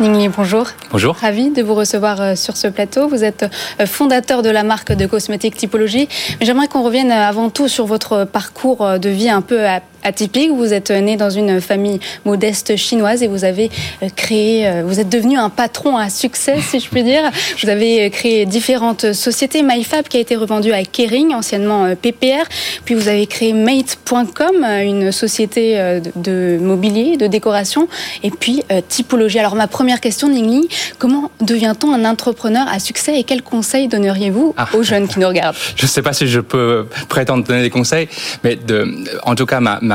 Ningli, 0.00 0.28
bonjour. 0.28 0.66
Bonjour. 0.90 1.14
Ravi 1.14 1.50
de 1.50 1.62
vous 1.62 1.74
recevoir 1.74 2.20
euh, 2.20 2.34
sur 2.34 2.56
ce 2.56 2.66
plateau. 2.66 3.06
Vous 3.06 3.22
êtes 3.22 3.44
euh, 3.80 3.86
fondateur 3.86 4.42
de 4.42 4.50
la 4.50 4.64
marque 4.64 4.92
de 4.92 5.06
cosmétiques 5.06 5.56
Typologie. 5.56 6.08
Mais 6.40 6.46
j'aimerais 6.46 6.66
qu'on 6.66 6.82
revienne 6.82 7.12
avant 7.12 7.50
tout 7.50 7.68
sur 7.68 7.86
votre 7.86 8.24
parcours 8.24 8.98
de 8.98 9.08
vie 9.08 9.30
un 9.30 9.42
peu 9.42 9.64
atypique. 10.02 10.50
Vous 10.50 10.72
êtes 10.72 10.90
né 10.90 11.16
dans 11.16 11.30
une 11.30 11.60
famille 11.60 12.00
modeste 12.24 12.76
chinoise 12.76 13.22
et 13.22 13.28
vous 13.28 13.44
avez 13.44 13.70
euh, 14.02 14.08
créé, 14.14 14.66
euh, 14.66 14.82
vous 14.84 15.00
êtes 15.00 15.08
devenu 15.08 15.38
un 15.38 15.50
patron 15.50 15.96
à 15.96 16.10
succès, 16.10 16.56
si 16.60 16.80
je 16.80 16.88
puis 16.88 17.02
dire. 17.02 17.30
Vous 17.62 17.68
avez 17.68 18.10
créé 18.10 18.46
différentes 18.46 19.12
sociétés. 19.12 19.62
MyFab 19.62 20.08
qui 20.08 20.16
a 20.16 20.20
été 20.20 20.36
revendue 20.36 20.72
à 20.72 20.82
Kering, 20.84 21.34
anciennement 21.34 21.94
PPR. 21.94 22.44
Puis 22.84 22.94
vous 22.94 23.08
avez 23.08 23.26
créé 23.26 23.52
Mate.com, 23.52 24.64
une 24.82 25.12
société 25.12 26.00
de 26.16 26.58
mobilier, 26.60 27.16
de 27.16 27.26
décoration. 27.26 27.88
Et 28.22 28.30
puis 28.30 28.62
Typologie. 28.88 29.38
Alors 29.38 29.54
ma 29.54 29.66
première 29.66 30.00
question, 30.00 30.28
Ningli, 30.28 30.68
comment 30.98 31.30
devient-on 31.40 31.92
un 31.92 32.04
entrepreneur 32.04 32.66
à 32.68 32.78
succès 32.78 33.18
et 33.18 33.24
quels 33.24 33.42
conseils 33.42 33.88
donneriez-vous 33.88 34.54
ah. 34.56 34.68
aux 34.74 34.82
jeunes 34.82 35.08
qui 35.08 35.18
nous 35.20 35.28
regardent? 35.28 35.56
Je 35.76 35.84
ne 35.84 35.88
sais 35.88 36.02
pas 36.02 36.12
si 36.12 36.26
je 36.26 36.40
peux 36.40 36.86
prétendre 37.08 37.44
donner 37.44 37.62
des 37.62 37.70
conseils, 37.70 38.08
mais 38.44 38.56
de, 38.56 38.86
en 39.24 39.34
tout 39.34 39.46
cas, 39.46 39.60
ma, 39.60 39.78
ma 39.80 39.91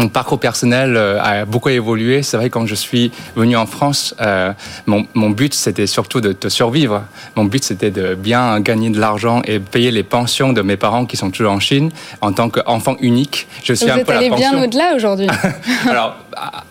mon 0.00 0.08
parcours 0.08 0.40
personnel 0.40 0.96
euh, 0.96 1.20
a 1.20 1.44
beaucoup 1.44 1.68
évolué. 1.68 2.22
C'est 2.22 2.36
vrai 2.36 2.48
quand 2.48 2.66
je 2.66 2.74
suis 2.74 3.12
venu 3.36 3.56
en 3.56 3.66
France, 3.66 4.14
euh, 4.20 4.52
mon, 4.86 5.06
mon, 5.14 5.30
but 5.30 5.52
c'était 5.52 5.86
surtout 5.86 6.20
de, 6.20 6.34
de, 6.38 6.48
survivre. 6.48 7.02
Mon 7.36 7.44
but 7.44 7.62
c'était 7.62 7.90
de 7.90 8.14
bien 8.14 8.60
gagner 8.60 8.90
de 8.90 8.98
l'argent 8.98 9.42
et 9.44 9.58
payer 9.58 9.90
les 9.90 10.02
pensions 10.02 10.52
de 10.52 10.62
mes 10.62 10.76
parents 10.76 11.04
qui 11.04 11.16
sont 11.16 11.30
toujours 11.30 11.52
en 11.52 11.60
Chine. 11.60 11.90
En 12.20 12.32
tant 12.32 12.48
qu'enfant 12.48 12.96
unique, 13.00 13.46
je 13.62 13.74
suis 13.74 13.86
Vous 13.86 13.92
un 13.92 13.98
êtes 13.98 14.06
peu 14.06 14.14
allé 14.14 14.30
bien 14.30 14.62
au-delà 14.62 14.94
aujourd'hui. 14.94 15.26
Alors, 15.88 16.16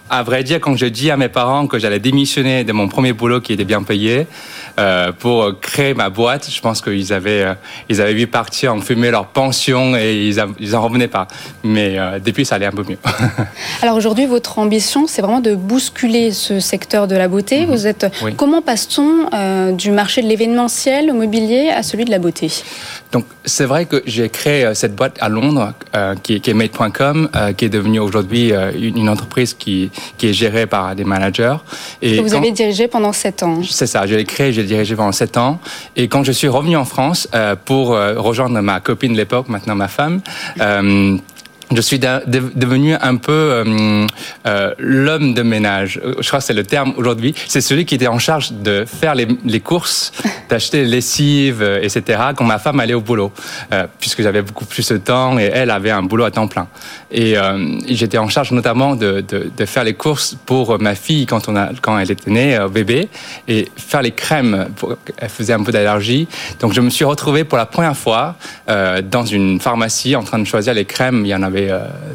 à, 0.09 0.23
vrai 0.23 0.43
dire, 0.43 0.59
quand 0.59 0.75
je 0.75 0.87
dis 0.87 1.11
à 1.11 1.17
mes 1.17 1.29
parents 1.29 1.67
que 1.67 1.77
j'allais 1.77 1.99
démissionner 1.99 2.63
de 2.63 2.73
mon 2.73 2.87
premier 2.87 3.13
boulot 3.13 3.41
qui 3.41 3.53
était 3.53 3.65
bien 3.65 3.83
payé 3.83 4.27
euh, 4.79 5.11
pour 5.11 5.59
créer 5.59 5.93
ma 5.93 6.09
boîte, 6.09 6.49
je 6.49 6.61
pense 6.61 6.81
qu'ils 6.81 7.11
avaient 7.11 7.43
euh, 7.43 7.53
ils 7.89 8.01
avaient 8.01 8.13
vu 8.13 8.27
partir 8.27 8.73
en 8.73 8.79
fumer 8.79 9.11
leur 9.11 9.27
pension 9.27 9.95
et 9.95 10.15
ils, 10.15 10.41
ils 10.59 10.75
en 10.75 10.81
revenaient 10.81 11.09
pas. 11.09 11.27
Mais 11.63 11.99
euh, 11.99 12.19
depuis, 12.19 12.45
ça 12.45 12.55
allait 12.55 12.65
un 12.65 12.71
peu 12.71 12.85
mieux. 12.87 12.97
Alors 13.81 13.95
aujourd'hui, 13.95 14.25
votre 14.25 14.57
ambition, 14.57 15.05
c'est 15.05 15.21
vraiment 15.21 15.41
de 15.41 15.53
bousculer 15.53 16.31
ce 16.31 16.59
secteur 16.61 17.07
de 17.07 17.15
la 17.15 17.27
beauté. 17.27 17.65
Mhm. 17.65 17.71
Vous 17.71 17.87
êtes 17.87 18.07
comment 18.37 18.61
passe-t-on 18.61 19.73
du 19.73 19.91
marché 19.91 20.21
de 20.21 20.27
l'événementiel 20.27 21.11
au 21.11 21.13
mobilier 21.13 21.69
à 21.69 21.83
celui 21.83 22.05
de 22.05 22.11
la 22.11 22.19
beauté? 22.19 22.49
Donc 23.11 23.25
c'est 23.43 23.65
vrai 23.65 23.85
que 23.85 24.03
j'ai 24.05 24.29
créé 24.29 24.65
euh, 24.65 24.73
cette 24.73 24.95
boîte 24.95 25.17
à 25.19 25.29
Londres 25.29 25.73
euh, 25.95 26.15
qui, 26.21 26.35
est 26.35 26.53
Made.com, 26.53 27.29
qui 27.57 27.65
est 27.65 27.69
devenue 27.69 27.99
aujourd'hui 27.99 28.51
une, 28.75 29.09
entreprise 29.09 29.53
qui, 29.53 29.89
qui 30.17 30.27
est 30.27 30.33
gérée 30.33 30.67
par 30.67 30.95
des 30.95 31.03
managers. 31.03 31.57
Et 32.01 32.19
vous 32.19 32.35
avez 32.35 32.51
dirigé 32.51 32.87
pendant 32.87 33.13
sept 33.13 33.43
ans. 33.43 33.61
C'est 33.67 33.87
ça, 33.87 34.05
je 34.05 34.15
l'ai 34.15 34.25
créé, 34.25 34.53
j'ai 34.53 34.63
dirigé 34.63 34.95
pendant 34.95 35.11
sept 35.11 35.37
ans. 35.37 35.59
Et 35.95 36.07
quand 36.07 36.23
je 36.23 36.31
suis 36.31 36.47
revenu 36.47 36.75
en 36.75 36.85
France 36.85 37.27
pour 37.65 37.89
rejoindre 37.89 38.59
ma 38.61 38.79
copine 38.79 39.13
de 39.13 39.17
l'époque, 39.17 39.49
maintenant 39.49 39.75
ma 39.75 39.87
femme 39.87 40.21
je 41.71 41.81
suis 41.81 41.99
devenu 41.99 42.95
un 42.95 43.15
peu 43.17 43.31
euh, 43.31 44.07
euh, 44.47 44.73
l'homme 44.79 45.35
de 45.35 45.43
ménage. 45.43 46.01
Je 46.19 46.27
crois 46.27 46.39
que 46.39 46.45
c'est 46.45 46.53
le 46.53 46.63
terme 46.63 46.93
aujourd'hui. 46.97 47.35
C'est 47.47 47.61
celui 47.61 47.85
qui 47.85 47.95
était 47.95 48.07
en 48.07 48.17
charge 48.17 48.51
de 48.51 48.85
faire 48.85 49.13
les, 49.13 49.27
les 49.45 49.59
courses, 49.59 50.11
d'acheter 50.49 50.83
les 50.83 50.89
lessives, 50.89 51.61
euh, 51.61 51.81
etc. 51.81 52.19
Quand 52.35 52.43
ma 52.43 52.57
femme 52.57 52.79
allait 52.79 52.95
au 52.95 53.01
boulot, 53.01 53.31
euh, 53.71 53.85
puisque 53.99 54.23
j'avais 54.23 54.41
beaucoup 54.41 54.65
plus 54.65 54.87
de 54.89 54.97
temps 54.97 55.37
et 55.37 55.43
elle 55.43 55.69
avait 55.69 55.91
un 55.91 56.01
boulot 56.01 56.23
à 56.25 56.31
temps 56.31 56.47
plein. 56.47 56.67
Et 57.11 57.37
euh, 57.37 57.77
j'étais 57.87 58.17
en 58.17 58.29
charge 58.29 58.51
notamment 58.51 58.95
de, 58.95 59.21
de, 59.21 59.51
de, 59.55 59.65
faire 59.65 59.83
les 59.83 59.93
courses 59.93 60.35
pour 60.45 60.79
ma 60.79 60.95
fille 60.95 61.27
quand 61.27 61.49
on 61.49 61.55
a 61.55 61.69
quand 61.81 61.99
elle 61.99 62.09
était 62.09 62.31
née, 62.31 62.57
bébé, 62.71 63.09
et 63.47 63.67
faire 63.77 64.01
les 64.01 64.11
crèmes. 64.11 64.69
Pour, 64.75 64.95
elle 65.17 65.29
faisait 65.29 65.53
un 65.53 65.63
peu 65.63 65.71
d'allergie, 65.71 66.27
donc 66.59 66.73
je 66.73 66.81
me 66.81 66.89
suis 66.89 67.05
retrouvé 67.05 67.43
pour 67.43 67.57
la 67.57 67.65
première 67.65 67.95
fois 67.95 68.35
dans 68.67 69.25
une 69.25 69.59
pharmacie 69.59 70.15
en 70.15 70.23
train 70.23 70.39
de 70.39 70.45
choisir 70.45 70.73
les 70.73 70.85
crèmes. 70.85 71.25
Il 71.25 71.29
y 71.29 71.35
en 71.35 71.43
avait 71.43 71.58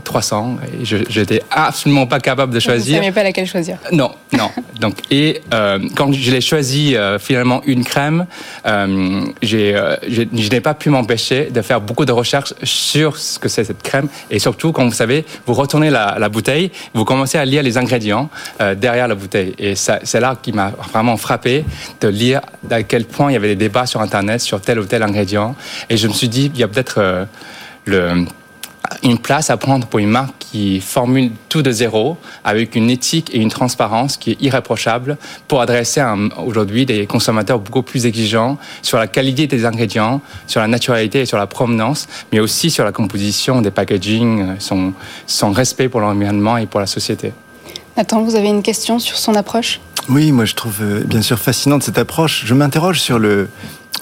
300 0.05 0.59
euh, 0.63 0.81
et 0.81 0.85
je 0.85 0.97
j'étais 1.09 1.43
absolument 1.51 2.07
pas 2.07 2.21
capable 2.21 2.53
de 2.53 2.61
choisir. 2.61 2.95
Vous 2.95 3.01
ne 3.01 3.05
savez 3.05 3.15
pas 3.15 3.23
laquelle 3.23 3.47
choisir 3.47 3.79
Non, 3.93 4.13
non. 4.33 4.51
Donc 4.81 4.97
et 5.11 5.43
euh, 5.53 5.79
quand 5.95 6.13
je 6.13 6.31
l'ai 6.31 6.41
choisi 6.41 6.97
euh, 6.97 7.19
finalement 7.19 7.63
une 7.65 7.85
crème, 7.85 8.27
j'ai 9.43 9.75
je 10.09 10.23
n'ai 10.51 10.61
pas 10.61 10.75
pu 10.75 10.91
m'empêcher 10.91 11.51
de 11.51 11.63
faire 11.63 11.81
beaucoup 11.81 12.05
de 12.05 12.13
recherches 12.13 12.55
sur 12.63 13.17
ce 13.17 13.39
que 13.39 13.49
c'est 13.49 13.65
cette 13.65 13.83
crème 13.83 14.09
et 14.31 14.39
surtout 14.39 14.73
quand 14.73 14.85
vous 14.85 14.93
savez, 14.93 15.25
vous 15.47 15.55
retournez 15.55 15.91
la, 15.91 16.17
la 16.19 16.29
bouteille, 16.29 16.71
vous 16.93 17.05
commencez 17.05 17.39
à 17.39 17.45
lire 17.45 17.63
les 17.63 17.79
ingrédients 17.79 18.29
derrière 18.77 19.09
la 19.09 19.15
bouteille 19.15 19.55
et 19.59 19.75
c'est 19.75 20.21
là 20.21 20.37
qui 20.41 20.53
m'a 20.53 20.73
vraiment 20.93 21.17
frappé 21.17 21.65
de 22.01 22.09
lire 22.09 22.41
à 22.71 22.83
quel 22.83 23.05
point 23.05 23.31
il 23.31 23.35
y 23.35 23.37
avait 23.37 23.49
des 23.49 23.65
débats 23.67 23.87
sur 23.87 24.01
internet 24.01 24.41
sur 24.41 24.61
tel 24.61 24.79
ou 24.79 24.85
tel 24.85 25.03
ingrédient 25.03 25.55
et 25.91 25.97
je 25.97 26.09
me 26.09 26.13
suis 26.13 26.29
dit 26.29 26.51
il 26.55 26.61
y 26.61 26.63
a 26.63 26.69
peut-être 26.69 27.27
le 27.87 28.25
une 29.03 29.19
place 29.19 29.50
à 29.50 29.57
prendre 29.57 29.87
pour 29.87 29.99
une 29.99 30.09
marque 30.09 30.35
qui 30.38 30.81
formule 30.81 31.31
tout 31.49 31.62
de 31.62 31.71
zéro, 31.71 32.17
avec 32.45 32.75
une 32.75 32.91
éthique 32.91 33.31
et 33.35 33.38
une 33.38 33.49
transparence 33.49 34.17
qui 34.17 34.33
est 34.33 34.43
irréprochable 34.43 35.17
pour 35.49 35.61
adresser 35.61 36.03
aujourd'hui 36.45 36.87
des 36.87 37.07
consommateurs 37.07 37.59
beaucoup 37.59 37.83
plus 37.83 38.07
exigeants 38.07 38.59
sur 38.83 38.99
la 38.99 39.07
qualité 39.07 39.47
des 39.47 39.64
ingrédients, 39.64 40.21
sur 40.47 40.61
la 40.61 40.69
naturalité 40.69 41.21
et 41.21 41.26
sur 41.26 41.38
la 41.38 41.47
provenance, 41.47 42.07
mais 42.33 42.41
aussi 42.41 42.71
sur 42.71 42.85
la 42.85 42.93
composition 42.93 43.62
des 43.62 43.71
packaging, 43.71 44.41
euh, 44.41 44.55
son, 44.59 44.93
son 45.26 45.50
respect 45.50 45.88
pour 45.88 46.00
l'environnement 46.00 46.57
et 46.57 46.67
pour 46.67 46.81
la 46.81 46.87
société. 46.87 47.33
Nathan, 47.97 48.23
vous 48.23 48.35
avez 48.35 48.49
une 48.49 48.62
question 48.62 48.99
sur 48.99 49.19
son 49.19 49.35
approche? 49.35 49.81
Oui, 50.09 50.33
moi 50.33 50.45
je 50.45 50.55
trouve 50.55 50.79
euh, 50.83 51.03
bien 51.05 51.23
sûr 51.23 51.39
fascinante 51.39 51.83
cette 51.83 51.99
approche. 51.99 52.45
Je 52.47 52.55
m'interroge 52.55 53.01
sur 53.01 53.19
le, 53.19 53.49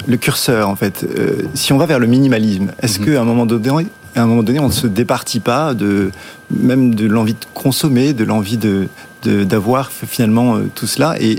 le 0.06 0.16
curseur 0.16 0.68
en 0.68 0.76
fait. 0.76 1.04
Euh, 1.04 1.42
si 1.54 1.72
on 1.72 1.78
va 1.78 1.86
vers 1.86 1.98
le 1.98 2.06
minimalisme, 2.06 2.72
est-ce 2.80 2.98
mm 2.98 3.02
-hmm. 3.02 3.12
qu'à 3.12 3.20
un 3.20 3.24
moment 3.24 3.46
donné, 3.46 3.86
à 4.14 4.22
un 4.22 4.26
moment 4.26 4.42
donné, 4.42 4.60
on 4.60 4.68
ne 4.68 4.72
se 4.72 4.86
départit 4.86 5.40
pas 5.40 5.74
de 5.74 6.10
même 6.50 6.94
de 6.94 7.06
l'envie 7.06 7.34
de 7.34 7.46
consommer, 7.54 8.12
de 8.12 8.24
l'envie 8.24 8.58
de 8.58 8.88
d'avoir 9.24 9.92
finalement 9.92 10.56
euh, 10.56 10.68
tout 10.74 10.88
cela? 10.88 11.14
Et 11.20 11.38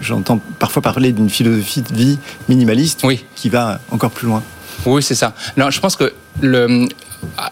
j'entends 0.00 0.40
parfois 0.58 0.82
parler 0.82 1.12
d'une 1.12 1.30
philosophie 1.30 1.82
de 1.82 1.94
vie 1.94 2.18
minimaliste 2.48 3.00
oui. 3.04 3.24
qui 3.36 3.48
va 3.48 3.78
encore 3.90 4.10
plus 4.10 4.26
loin. 4.26 4.42
Oui, 4.86 5.02
c'est 5.02 5.14
ça. 5.14 5.34
Non, 5.56 5.70
je 5.70 5.80
pense 5.80 5.96
que 5.96 6.12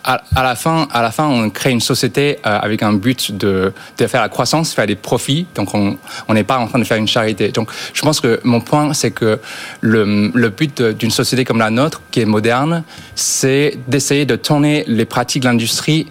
à, 0.04 0.42
la 0.42 0.54
fin, 0.54 0.88
à 0.90 1.02
la 1.02 1.10
fin, 1.10 1.26
on 1.26 1.48
crée 1.50 1.70
une 1.70 1.80
société 1.80 2.38
euh, 2.44 2.58
avec 2.60 2.82
un 2.82 2.92
but 2.92 3.36
de, 3.36 3.72
faire 3.96 4.20
la 4.20 4.28
croissance, 4.28 4.72
faire 4.72 4.86
des 4.86 4.96
profits. 4.96 5.46
Donc, 5.54 5.74
on 5.74 6.34
n'est 6.34 6.44
pas 6.44 6.58
en 6.58 6.66
train 6.66 6.78
de 6.78 6.84
faire 6.84 6.96
une 6.96 7.08
charité. 7.08 7.48
Donc, 7.50 7.70
je 7.94 8.02
pense 8.02 8.20
que 8.20 8.40
mon 8.44 8.60
point, 8.60 8.92
c'est 8.94 9.12
que 9.12 9.38
le 9.80 10.48
but 10.48 10.82
d'une 10.82 11.10
société 11.10 11.44
comme 11.44 11.58
la 11.58 11.70
nôtre, 11.70 12.02
qui 12.10 12.20
est 12.20 12.26
moderne, 12.26 12.82
c'est 13.14 13.78
d'essayer 13.86 14.24
de 14.24 14.36
tourner 14.36 14.84
les 14.86 15.04
pratiques 15.04 15.42
de 15.42 15.48
l'industrie 15.48 16.10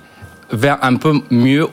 vers 0.52 0.78
un 0.82 0.96
peu 0.96 1.14
mieux 1.30 1.68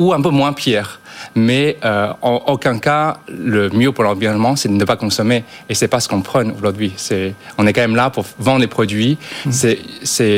ou 0.00 0.12
un 0.12 0.20
peu 0.20 0.30
moins 0.30 0.52
pire 0.52 1.00
mais 1.34 1.76
euh, 1.84 2.12
en 2.22 2.42
aucun 2.46 2.78
cas 2.78 3.18
le 3.28 3.68
mieux 3.70 3.92
pour 3.92 4.04
l'environnement 4.04 4.56
c'est 4.56 4.68
de 4.68 4.74
ne 4.74 4.84
pas 4.84 4.96
consommer. 4.96 5.44
Et 5.68 5.74
c'est 5.74 5.88
pas 5.88 6.00
ce 6.00 6.08
qu'on 6.08 6.22
prône 6.22 6.52
aujourd'hui. 6.56 6.92
C'est 6.96 7.34
on 7.58 7.66
est 7.66 7.72
quand 7.72 7.82
même 7.82 7.96
là 7.96 8.10
pour 8.10 8.24
vendre 8.38 8.60
des 8.60 8.66
produits. 8.66 9.18
Mmh. 9.44 9.50
c'est 9.52 9.78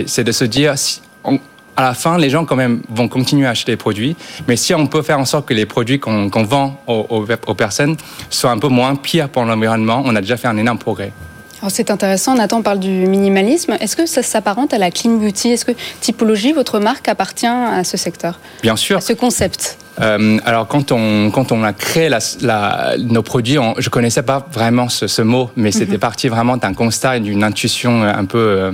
c'est 0.07 0.25
de 0.25 0.33
se 0.33 0.45
dire 0.45 0.77
si 0.77 1.01
on, 1.25 1.39
à 1.77 1.83
la 1.83 1.95
fin, 1.95 2.19
les 2.19 2.29
gens 2.29 2.45
quand 2.45 2.57
même 2.57 2.83
vont 2.91 3.09
continuer 3.09 3.47
à 3.47 3.51
acheter 3.51 3.73
des 3.73 3.77
produits, 3.77 4.15
mais 4.47 4.57
si 4.57 4.75
on 4.75 4.87
peut 4.87 5.01
faire 5.01 5.19
en 5.19 5.25
sorte 5.25 5.49
que 5.49 5.55
les 5.55 5.65
produits 5.65 5.99
qu'on 5.99 6.29
qu 6.29 6.45
vend 6.45 6.83
aux, 6.87 7.07
aux, 7.09 7.27
aux, 7.47 7.55
personnes 7.55 7.97
soient 8.29 8.51
un 8.51 8.59
peu 8.59 8.69
moins 8.69 8.95
pires 8.95 9.31
pour 9.31 9.45
l'environnement, 9.45 10.03
on 10.05 10.15
a 10.15 10.21
déjà 10.21 10.37
fait 10.37 10.49
un 10.49 10.59
énorme 10.59 10.79
progrès. 10.79 11.13
C'est 11.69 11.91
intéressant, 11.91 12.35
Nathan 12.35 12.63
parle 12.63 12.81
du 12.81 13.07
minimalisme. 13.07 13.77
Est-ce 13.81 13.97
que 13.97 14.07
ça 14.07 14.23
s'apparente 14.23 14.75
à 14.75 14.79
la 14.79 14.91
clean 14.91 15.17
beauty? 15.17 15.51
Est-ce 15.51 15.65
que 15.65 15.73
Typologie, 16.01 16.53
votre 16.53 16.79
marque, 16.81 17.09
appartient 17.09 17.47
à 17.47 17.85
ce 17.85 17.97
secteur? 17.97 18.39
Bien 18.63 18.77
sûr. 18.77 18.99
À 18.99 19.01
ce 19.01 19.13
concept? 19.13 19.79
Euh, 20.01 20.39
alors 20.47 20.67
quand 20.69 20.91
on 20.91 21.31
quand 21.31 21.53
on 21.53 21.63
a 21.63 21.73
créé 21.75 22.09
la, 22.09 22.19
la, 22.41 22.95
nos 22.99 23.23
produits, 23.23 23.59
on, 23.59 23.75
je 23.79 23.91
connaissais 23.91 24.23
pas 24.23 24.47
vraiment 24.51 24.89
ce, 24.89 25.07
ce 25.07 25.21
mot, 25.23 25.51
mais 25.55 25.69
mm 25.69 25.73
-hmm. 25.73 25.79
c'était 25.79 25.99
parti 25.99 26.29
vraiment 26.29 26.57
d'un 26.57 26.75
constat 26.75 27.19
et 27.19 27.21
d'une 27.21 27.45
intuition 27.45 28.03
un 28.03 28.25
peu 28.25 28.39
euh, 28.39 28.73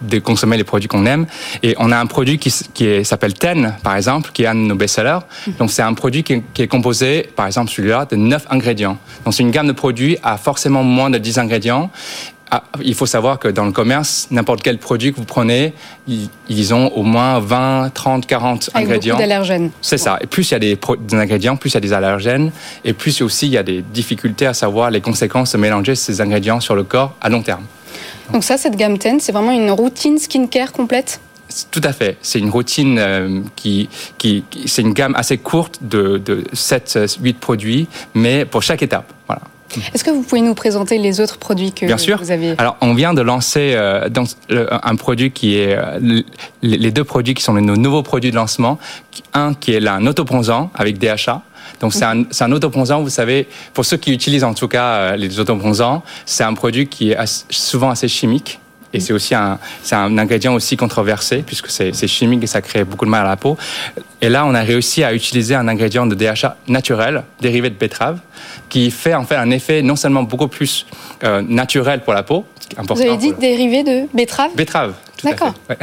de 0.00 0.18
consommer 0.18 0.56
les 0.56 0.64
produits 0.64 0.88
qu'on 0.88 1.06
aime. 1.06 1.26
Et 1.62 1.74
on 1.78 1.92
a 1.92 1.98
un 1.98 2.06
produit 2.06 2.38
qui, 2.38 2.52
qui 2.74 3.04
s'appelle 3.04 3.34
Ten, 3.34 3.74
par 3.82 3.96
exemple, 3.96 4.30
qui 4.32 4.42
est 4.42 4.46
un 4.46 4.54
de 4.54 4.60
nos 4.60 4.74
best-sellers. 4.74 5.20
Donc 5.58 5.70
c'est 5.70 5.82
un 5.82 5.94
produit 5.94 6.22
qui 6.22 6.34
est, 6.34 6.42
qui 6.54 6.62
est, 6.62 6.68
composé, 6.68 7.28
par 7.34 7.46
exemple 7.46 7.70
celui-là, 7.70 8.06
de 8.06 8.16
9 8.16 8.46
ingrédients. 8.50 8.98
Donc 9.24 9.34
c'est 9.34 9.42
une 9.42 9.50
gamme 9.50 9.66
de 9.66 9.72
produits 9.72 10.18
à 10.22 10.36
forcément 10.36 10.82
moins 10.82 11.10
de 11.10 11.18
10 11.18 11.38
ingrédients. 11.38 11.90
Ah, 12.48 12.62
il 12.80 12.94
faut 12.94 13.06
savoir 13.06 13.40
que 13.40 13.48
dans 13.48 13.64
le 13.64 13.72
commerce, 13.72 14.28
n'importe 14.30 14.62
quel 14.62 14.78
produit 14.78 15.10
que 15.10 15.16
vous 15.16 15.24
prenez, 15.24 15.72
ils, 16.06 16.74
ont 16.74 16.92
au 16.94 17.02
moins 17.02 17.40
20, 17.40 17.90
30, 17.92 18.24
40 18.24 18.70
Avec 18.72 18.86
ingrédients. 18.86 19.18
d'allergènes. 19.18 19.70
C'est 19.80 19.98
ça. 19.98 20.18
Et 20.20 20.28
plus 20.28 20.48
il 20.50 20.52
y 20.52 20.54
a 20.54 20.58
des, 20.60 20.78
des, 21.00 21.16
ingrédients, 21.16 21.56
plus 21.56 21.70
il 21.70 21.74
y 21.74 21.76
a 21.78 21.80
des 21.80 21.92
allergènes. 21.92 22.52
Et 22.84 22.92
plus 22.92 23.20
aussi 23.20 23.46
il 23.46 23.52
y 23.52 23.58
a 23.58 23.64
des 23.64 23.82
difficultés 23.82 24.46
à 24.46 24.54
savoir 24.54 24.92
les 24.92 25.00
conséquences 25.00 25.52
de 25.52 25.58
mélanger 25.58 25.96
ces 25.96 26.20
ingrédients 26.20 26.60
sur 26.60 26.76
le 26.76 26.84
corps 26.84 27.16
à 27.20 27.28
long 27.30 27.42
terme. 27.42 27.64
Donc 28.32 28.44
ça, 28.44 28.56
cette 28.56 28.76
gamme 28.76 28.98
10, 28.98 29.20
c'est 29.20 29.32
vraiment 29.32 29.52
une 29.52 29.70
routine 29.70 30.18
skincare 30.18 30.72
complète 30.72 31.20
tout 31.70 31.80
à 31.84 31.92
fait. 31.92 32.16
C'est 32.22 32.40
une 32.40 32.50
routine 32.50 32.98
euh, 32.98 33.40
qui, 33.54 33.88
qui, 34.18 34.44
qui 34.50 34.68
c'est 34.68 34.82
une 34.82 34.92
gamme 34.92 35.14
assez 35.14 35.38
courte 35.38 35.78
de, 35.80 36.18
de 36.18 36.42
7, 36.52 37.18
8 37.22 37.38
produits, 37.38 37.86
mais 38.14 38.44
pour 38.44 38.62
chaque 38.64 38.82
étape. 38.82 39.12
Voilà. 39.28 39.42
Est-ce 39.94 40.04
que 40.04 40.10
vous 40.10 40.22
pouvez 40.22 40.40
nous 40.40 40.54
présenter 40.54 40.98
les 40.98 41.20
autres 41.20 41.38
produits 41.38 41.72
que 41.72 41.86
Bien 41.86 41.98
sûr. 41.98 42.18
vous 42.18 42.30
avez 42.30 42.54
Alors, 42.58 42.76
on 42.80 42.94
vient 42.94 43.14
de 43.14 43.22
lancer 43.22 43.74
euh, 43.74 44.08
dans, 44.08 44.24
le, 44.48 44.68
un 44.70 44.96
produit 44.96 45.30
qui 45.30 45.58
est 45.58 45.76
euh, 45.76 46.22
les 46.62 46.90
deux 46.90 47.04
produits 47.04 47.34
qui 47.34 47.42
sont 47.42 47.54
nos 47.54 47.76
nouveaux 47.76 48.02
produits 48.02 48.30
de 48.30 48.36
lancement. 48.36 48.78
Un 49.34 49.54
qui 49.54 49.72
est 49.74 49.86
un 49.86 50.06
autobronzant 50.06 50.70
avec 50.74 50.98
DHA. 50.98 51.42
Donc 51.80 51.92
c'est 51.92 52.04
un, 52.04 52.24
un 52.40 52.52
autobronzant, 52.52 53.02
vous 53.02 53.10
savez, 53.10 53.48
pour 53.74 53.84
ceux 53.84 53.96
qui 53.96 54.12
utilisent 54.12 54.44
en 54.44 54.54
tout 54.54 54.68
cas 54.68 54.86
euh, 54.86 55.16
les 55.16 55.40
autobronzants, 55.40 56.02
c'est 56.24 56.44
un 56.44 56.54
produit 56.54 56.86
qui 56.88 57.12
est 57.12 57.44
souvent 57.50 57.90
assez 57.90 58.08
chimique. 58.08 58.60
Et 58.92 59.00
c'est 59.00 59.12
aussi 59.12 59.34
un, 59.34 59.58
un 59.92 60.16
ingrédient 60.16 60.54
aussi 60.54 60.76
controversé 60.76 61.42
puisque 61.44 61.68
c'est 61.68 61.92
chimique 62.06 62.42
et 62.44 62.46
ça 62.46 62.62
crée 62.62 62.84
beaucoup 62.84 63.04
de 63.04 63.10
mal 63.10 63.26
à 63.26 63.28
la 63.28 63.36
peau. 63.36 63.58
Et 64.22 64.28
là, 64.30 64.46
on 64.46 64.54
a 64.54 64.62
réussi 64.62 65.04
à 65.04 65.12
utiliser 65.12 65.54
un 65.54 65.68
ingrédient 65.68 66.06
de 66.06 66.14
DHA 66.14 66.56
naturel, 66.68 67.24
dérivé 67.40 67.68
de 67.68 67.74
betterave, 67.74 68.20
qui 68.70 68.90
fait 68.90 69.14
en 69.14 69.24
fait 69.24 69.36
un 69.36 69.50
effet 69.50 69.82
non 69.82 69.96
seulement 69.96 70.22
beaucoup 70.22 70.48
plus 70.48 70.86
euh, 71.24 71.42
naturel 71.46 72.00
pour 72.04 72.14
la 72.14 72.22
peau. 72.22 72.46
Important 72.78 72.94
Vous 72.94 73.02
avez 73.02 73.16
dit 73.18 73.34
dérivé 73.34 73.82
de 73.82 74.06
betterave? 74.14 74.52
Betterave, 74.56 74.94
D'accord. 75.30 75.54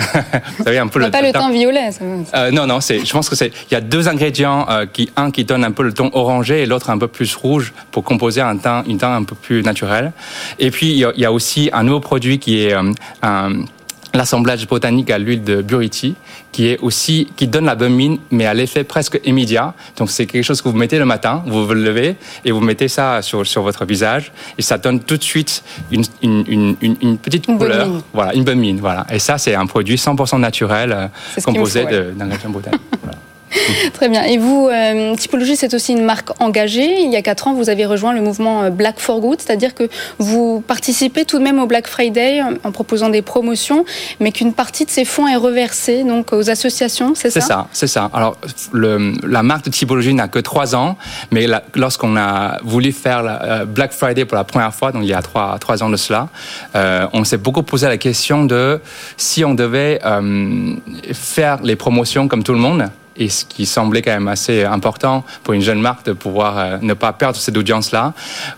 Vous 0.57 0.63
savez 0.63 0.77
un 0.79 0.88
peu 0.88 1.00
le. 1.00 1.12
pas 1.12 1.21
le 1.21 1.31
teint- 1.31 1.51
violet. 1.51 1.91
ça. 1.91 2.03
Euh, 2.35 2.51
non, 2.51 2.65
non, 2.65 2.79
c'est, 2.81 3.05
je 3.05 3.12
pense 3.13 3.29
que 3.29 3.35
c'est, 3.35 3.51
il 3.69 3.73
y 3.73 3.77
a 3.77 3.81
deux 3.81 4.07
ingrédients, 4.07 4.65
euh, 4.69 4.85
qui, 4.91 5.09
un 5.15 5.31
qui 5.31 5.43
donne 5.45 5.63
un 5.63 5.71
peu 5.71 5.83
le 5.83 5.93
ton 5.93 6.09
orangé 6.13 6.62
et 6.63 6.65
l'autre 6.65 6.89
un 6.89 6.97
peu 6.97 7.07
plus 7.07 7.35
rouge 7.35 7.73
pour 7.91 8.03
composer 8.03 8.41
un 8.41 8.57
teint, 8.57 8.83
une 8.88 8.97
teint 8.97 9.15
un 9.15 9.23
peu 9.23 9.35
plus 9.35 9.63
naturel. 9.63 10.12
Et 10.59 10.71
puis, 10.71 10.91
il 10.91 10.97
y 10.97 11.05
a, 11.05 11.12
il 11.15 11.21
y 11.21 11.25
a 11.25 11.31
aussi 11.31 11.69
un 11.73 11.83
nouveau 11.83 12.00
produit 12.00 12.39
qui 12.39 12.65
est 12.65 12.73
euh, 12.73 12.91
un- 13.21 13.65
l'assemblage 14.13 14.67
botanique 14.67 15.10
à 15.10 15.17
l'huile 15.17 15.43
de 15.43 15.62
buriti, 15.62 16.15
qui 16.51 16.67
est 16.67 16.77
aussi, 16.79 17.27
qui 17.36 17.48
donne 17.48 17.65
la 17.65 17.75
bonne 17.75 17.93
mine, 17.93 18.20
mais 18.32 18.46
à 18.46 18.53
l'effet 18.53 18.84
presque 18.84 19.20
immédiat. 19.25 19.74
Donc, 19.98 20.12
c'est 20.12 20.25
quelque 20.27 20.43
chose 20.43 20.62
que 20.62 20.70
vous 20.70 20.77
mettez 20.77 21.00
le 21.00 21.05
matin, 21.05 21.43
vous 21.48 21.65
vous 21.65 21.74
levez 21.74 22.15
et 22.46 22.51
vous 22.51 22.60
mettez 22.62 22.88
ça 22.88 23.22
sur, 23.22 23.46
sur 23.46 23.63
votre 23.63 23.86
visage 23.86 24.32
et 24.58 24.62
ça 24.62 24.77
donne 24.77 25.00
tout 25.00 25.17
de 25.17 25.24
suite 25.24 25.63
une, 25.91 26.03
une, 26.22 26.75
une, 26.82 26.96
une- 27.01 27.17
petite 27.17 27.48
Une 27.48 27.58
couleur. 27.58 27.89
Voilà, 28.13 28.34
une 28.36 28.43
bonne 28.43 28.60
mine, 28.60 28.79
voilà. 28.79 29.05
Et 29.12 29.20
ça, 29.20 29.38
c'est 29.38 29.55
un 29.55 29.65
produit 29.65 29.96
100% 29.96 30.39
naturel, 30.39 30.91
euh, 30.91 31.08
composé 31.43 31.84
ouais. 31.84 32.12
d'ingrédients 32.15 32.50
botaniques. 32.50 32.82
Voilà. 33.01 33.17
Très 33.93 34.10
bien. 34.10 34.24
Et 34.24 34.38
vous, 34.38 34.67
euh, 34.67 35.15
Typologie, 35.15 35.55
c'est 35.55 35.74
aussi 35.74 35.93
une 35.93 36.03
marque 36.03 36.29
engagée. 36.41 37.01
Il 37.01 37.12
y 37.12 37.15
a 37.15 37.22
quatre 37.22 37.48
ans, 37.48 37.53
vous 37.53 37.69
avez 37.69 37.86
rejoint 37.86 38.13
le 38.13 38.22
mouvement 38.22 38.63
euh, 38.63 38.69
Black 38.69 39.00
for 39.00 39.19
Good, 39.19 39.41
c'est-à-dire 39.41 39.74
que 39.75 39.89
vous 40.19 40.63
participez 40.65 41.25
tout 41.25 41.39
de 41.39 41.43
même 41.43 41.60
au 41.60 41.65
Black 41.65 41.88
Friday 41.88 42.41
euh, 42.41 42.55
en 42.63 42.72
proposant 42.72 43.10
des 43.10 43.22
promotions, 43.22 43.86
mais 44.19 44.31
qu'une 44.31 44.53
partie 44.53 44.86
de 44.86 44.89
ces 44.89 45.05
fonds 45.05 45.27
est 45.27 45.36
reversée 45.36 46.03
donc 46.03 46.33
aux 46.33 46.50
associations, 46.50 47.13
c'est 47.15 47.29
ça 47.29 47.41
C'est 47.41 47.48
ça, 47.48 47.67
c'est 47.72 47.88
ça. 47.88 48.10
Alors, 48.13 48.38
le, 48.72 49.13
la 49.25 49.43
marque 49.43 49.65
de 49.65 49.69
typologie 49.69 50.13
n'a 50.13 50.27
que 50.27 50.39
trois 50.39 50.75
ans, 50.75 50.98
mais 51.31 51.48
lorsqu'on 51.75 52.17
a 52.17 52.60
voulu 52.63 52.91
faire 52.91 53.24
la, 53.24 53.43
euh, 53.43 53.65
Black 53.65 53.93
Friday 53.93 54.25
pour 54.25 54.38
la 54.38 54.43
première 54.43 54.74
fois, 54.74 54.91
donc 54.91 55.03
il 55.03 55.10
y 55.10 55.13
a 55.13 55.22
trois, 55.22 55.57
trois 55.60 55.83
ans 55.83 55.89
de 55.89 55.98
cela, 55.98 56.29
euh, 56.75 57.07
on 57.13 57.24
s'est 57.24 57.38
beaucoup 57.38 57.63
posé 57.63 57.88
la 57.88 57.98
question 57.98 58.45
de 58.45 58.79
si 59.17 59.45
on 59.45 59.53
devait 59.53 60.00
faire 61.13 61.60
les 61.63 61.75
promotions 61.75 62.27
comme 62.27 62.43
tout 62.43 62.53
le 62.53 62.60
monde. 62.60 62.89
Et 63.15 63.29
ce 63.29 63.46
qui 63.46 63.65
semblait 63.65 64.01
quand 64.01 64.12
même 64.12 64.27
assez 64.27 64.63
important 64.63 65.24
pour 65.43 65.53
une 65.53 65.62
jeune 65.62 65.79
marque 65.79 66.05
de 66.05 66.13
pouvoir 66.13 66.58
euh, 66.58 66.77
ne 66.82 66.93
pas 66.93 67.13
perdre 67.13 67.38
cette 67.38 67.58
audience-là, 67.58 68.13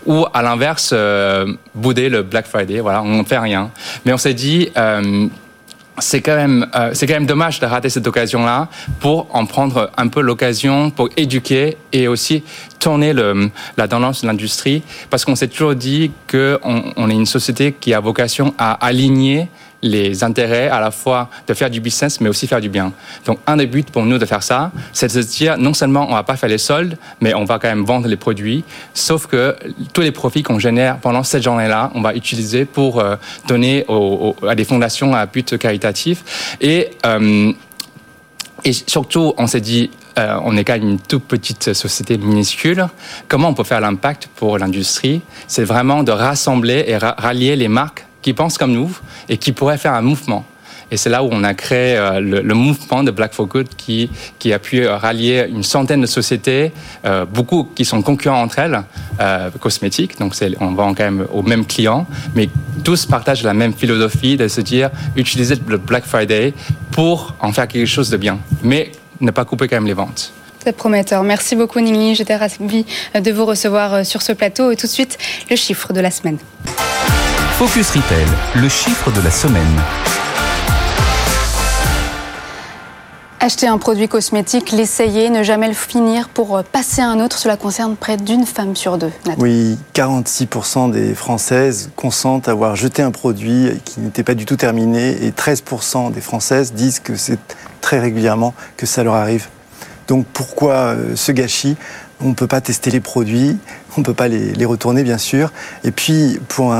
ou 0.06 0.26
à 0.32 0.42
l'inverse, 0.42 0.90
euh, 0.92 1.52
bouder 1.74 2.08
le 2.08 2.22
Black 2.22 2.46
Friday. 2.46 2.80
Voilà, 2.80 3.02
on 3.02 3.18
ne 3.18 3.24
fait 3.24 3.38
rien. 3.38 3.70
Mais 4.04 4.12
on 4.12 4.18
s'est 4.18 4.34
dit, 4.34 4.70
euh, 4.76 5.28
c'est 5.98 6.20
quand 6.20 6.36
même 6.36 6.66
c'est 6.92 7.06
quand 7.06 7.14
même 7.14 7.26
dommage 7.26 7.58
de 7.58 7.64
rater 7.64 7.88
cette 7.88 8.06
occasion 8.06 8.44
là 8.44 8.68
pour 9.00 9.28
en 9.34 9.46
prendre 9.46 9.90
un 9.96 10.08
peu 10.08 10.20
l'occasion 10.20 10.90
pour 10.90 11.08
éduquer 11.16 11.78
et 11.90 12.06
aussi 12.06 12.44
tourner 12.78 13.12
la 13.76 13.88
tendance 13.88 14.22
de 14.22 14.26
l'industrie 14.26 14.82
parce 15.10 15.24
qu'on 15.24 15.36
s'est 15.36 15.48
toujours 15.48 15.74
dit 15.74 16.10
que 16.26 16.58
on, 16.62 17.10
est 17.10 17.14
une 17.14 17.26
société 17.26 17.72
qui 17.72 17.94
a 17.94 18.00
vocation 18.00 18.54
à 18.58 18.72
aligner 18.84 19.48
les 19.82 20.24
intérêts 20.24 20.68
à 20.68 20.80
la 20.80 20.90
fois 20.90 21.28
de 21.46 21.54
faire 21.54 21.70
du 21.70 21.80
business 21.80 22.20
mais 22.20 22.28
aussi 22.28 22.46
faire 22.46 22.60
du 22.60 22.68
bien. 22.68 22.92
Donc 23.26 23.38
un 23.46 23.56
des 23.56 23.66
buts 23.66 23.84
pour 23.90 24.04
nous 24.04 24.18
de 24.18 24.24
faire 24.24 24.42
ça, 24.42 24.72
c'est 24.92 25.14
de 25.14 25.22
se 25.22 25.36
dire 25.36 25.58
non 25.58 25.74
seulement 25.74 26.06
on 26.08 26.14
va 26.14 26.22
pas 26.22 26.36
faire 26.36 26.48
les 26.48 26.58
soldes, 26.58 26.96
mais 27.20 27.34
on 27.34 27.44
va 27.44 27.58
quand 27.58 27.68
même 27.68 27.84
vendre 27.84 28.08
les 28.08 28.16
produits, 28.16 28.64
sauf 28.94 29.26
que 29.26 29.54
tous 29.92 30.00
les 30.00 30.12
profits 30.12 30.42
qu'on 30.42 30.58
génère 30.58 30.98
pendant 30.98 31.22
cette 31.22 31.42
journée-là, 31.42 31.90
on 31.94 32.00
va 32.00 32.14
utiliser 32.14 32.64
pour 32.64 33.00
euh, 33.00 33.16
donner 33.46 33.84
à 34.46 34.54
des 34.54 34.64
fondations 34.64 35.14
à 35.14 35.26
but 35.26 35.58
caritatif 35.58 36.56
et 36.60 36.90
euh, 37.04 37.52
et 38.64 38.72
surtout, 38.72 39.34
on 39.38 39.46
s'est 39.46 39.60
dit, 39.60 39.90
euh, 40.18 40.38
on 40.44 40.56
est 40.56 40.64
quand 40.64 40.74
même 40.74 40.88
une 40.88 41.00
toute 41.00 41.24
petite 41.24 41.74
société 41.74 42.16
minuscule. 42.16 42.86
Comment 43.28 43.48
on 43.48 43.54
peut 43.54 43.64
faire 43.64 43.80
l'impact 43.80 44.28
pour 44.34 44.58
l'industrie? 44.58 45.20
C'est 45.46 45.64
vraiment 45.64 46.02
de 46.02 46.12
rassembler 46.12 46.84
et 46.86 46.96
ra- 46.96 47.14
rallier 47.18 47.56
les 47.56 47.68
marques 47.68 48.06
qui 48.22 48.32
pensent 48.32 48.58
comme 48.58 48.72
nous 48.72 48.96
et 49.28 49.36
qui 49.36 49.52
pourraient 49.52 49.78
faire 49.78 49.94
un 49.94 50.02
mouvement. 50.02 50.44
Et 50.90 50.96
c'est 50.96 51.10
là 51.10 51.24
où 51.24 51.28
on 51.32 51.42
a 51.42 51.52
créé 51.52 51.96
euh, 51.96 52.20
le, 52.20 52.54
mouvement 52.54 53.02
de 53.02 53.10
Black 53.10 53.34
for 53.34 53.46
Good 53.46 53.68
qui, 53.76 54.08
a 54.52 54.58
pu 54.58 54.86
euh, 54.86 54.96
rallier 54.96 55.46
une 55.48 55.64
centaine 55.64 56.00
de 56.00 56.06
sociétés, 56.06 56.72
beaucoup 57.34 57.68
qui 57.74 57.84
sont 57.84 58.02
concurrents 58.02 58.40
entre 58.42 58.60
elles, 58.60 58.82
cosmétiques, 59.60 60.18
donc 60.18 60.34
on 60.60 60.72
vend 60.72 60.94
quand 60.94 61.04
même 61.04 61.26
aux 61.32 61.42
mêmes 61.42 61.66
clients, 61.66 62.06
mais 62.36 62.48
tous 62.84 63.04
partagent 63.06 63.42
la 63.42 63.54
même 63.54 63.74
philosophie 63.74 64.36
de 64.36 64.46
se 64.46 64.60
dire 64.60 64.90
utiliser 65.16 65.56
le 65.66 65.78
Black 65.78 66.04
Friday 66.04 66.54
pour 66.92 67.34
en 67.40 67.52
faire 67.52 67.66
quelque 67.66 67.86
chose 67.86 68.08
de 68.10 68.16
bien, 68.16 68.38
mais 68.62 68.92
ne 69.20 69.30
pas 69.30 69.44
couper 69.44 69.68
quand 69.68 69.76
même 69.76 69.86
les 69.86 69.94
ventes. 69.94 70.32
C'est 70.64 70.72
prometteur. 70.72 71.22
Merci 71.22 71.54
beaucoup, 71.54 71.78
Ningli. 71.78 72.16
J'étais 72.16 72.34
ravie 72.34 72.84
de 73.14 73.32
vous 73.32 73.44
recevoir 73.44 73.94
euh, 73.94 74.04
sur 74.04 74.20
ce 74.20 74.32
plateau. 74.32 74.72
Et 74.72 74.76
tout 74.76 74.86
de 74.86 74.92
suite, 74.92 75.16
le 75.48 75.54
chiffre 75.54 75.92
de 75.92 76.00
la 76.00 76.10
semaine. 76.10 76.38
Focus 77.52 77.90
Retail, 77.90 78.26
le 78.56 78.68
chiffre 78.68 79.12
de 79.12 79.20
la 79.20 79.30
semaine. 79.30 79.80
Acheter 83.38 83.68
un 83.68 83.78
produit 83.78 84.08
cosmétique, 84.08 84.72
l'essayer, 84.72 85.30
ne 85.30 85.44
jamais 85.44 85.68
le 85.68 85.74
finir 85.74 86.28
pour 86.28 86.56
euh, 86.56 86.62
passer 86.62 87.00
à 87.00 87.08
un 87.08 87.20
autre, 87.20 87.38
cela 87.38 87.56
concerne 87.56 87.94
près 87.94 88.16
d'une 88.16 88.44
femme 88.44 88.74
sur 88.74 88.98
deux. 88.98 89.12
Nathan. 89.24 89.40
Oui, 89.40 89.78
46% 89.94 90.90
des 90.90 91.14
Françaises 91.14 91.90
consentent 91.94 92.48
avoir 92.48 92.74
jeté 92.74 93.02
un 93.02 93.12
produit 93.12 93.70
qui 93.84 94.00
n'était 94.00 94.24
pas 94.24 94.34
du 94.34 94.46
tout 94.46 94.56
terminé 94.56 95.24
et 95.24 95.30
13% 95.30 96.12
des 96.12 96.20
Françaises 96.20 96.72
disent 96.72 96.98
que 96.98 97.14
c'est 97.14 97.38
très 97.86 98.00
régulièrement 98.00 98.52
que 98.76 98.84
ça 98.84 99.04
leur 99.04 99.14
arrive. 99.14 99.46
Donc 100.08 100.26
pourquoi 100.32 100.74
euh, 100.74 101.14
ce 101.14 101.30
gâchis? 101.30 101.76
On 102.20 102.30
ne 102.30 102.34
peut 102.34 102.48
pas 102.48 102.60
tester 102.60 102.90
les 102.90 102.98
produits, 102.98 103.58
on 103.96 104.00
ne 104.00 104.04
peut 104.04 104.14
pas 104.14 104.26
les, 104.26 104.64
retourner 104.64 105.04
bien 105.04 105.18
sûr. 105.18 105.52
Et 105.84 105.92
puis 105.92 106.40
pour 106.48 106.74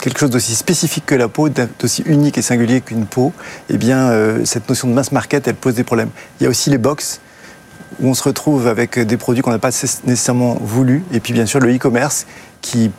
quelque 0.00 0.20
chose 0.20 0.30
d'aussi 0.30 0.54
spécifique 0.54 1.06
que 1.06 1.16
la 1.16 1.26
peau, 1.26 1.48
d'aussi 1.48 2.02
unique 2.06 2.38
et 2.38 2.42
singulier 2.42 2.82
qu'une 2.82 3.06
peau, 3.06 3.32
eh 3.68 3.78
bien 3.78 4.10
euh, 4.10 4.44
cette 4.44 4.68
notion 4.68 4.86
de 4.86 4.92
mass 4.92 5.10
market, 5.10 5.48
elle 5.48 5.56
pose 5.56 5.74
des 5.74 5.82
problèmes. 5.82 6.10
Il 6.38 6.44
y 6.44 6.46
a 6.46 6.50
aussi 6.50 6.70
les 6.70 6.78
box 6.78 7.20
où 7.98 8.08
on 8.08 8.14
se 8.14 8.22
retrouve 8.22 8.68
avec 8.68 8.96
des 8.96 9.16
produits 9.16 9.42
qu'on 9.42 9.50
n'a 9.50 9.58
pas 9.58 9.72
nécessairement 10.04 10.56
voulu, 10.60 11.02
et 11.12 11.18
puis 11.18 11.32
bien 11.32 11.46
sûr 11.46 11.58
le 11.58 11.74
e-commerce 11.74 12.26
qui, 12.60 12.92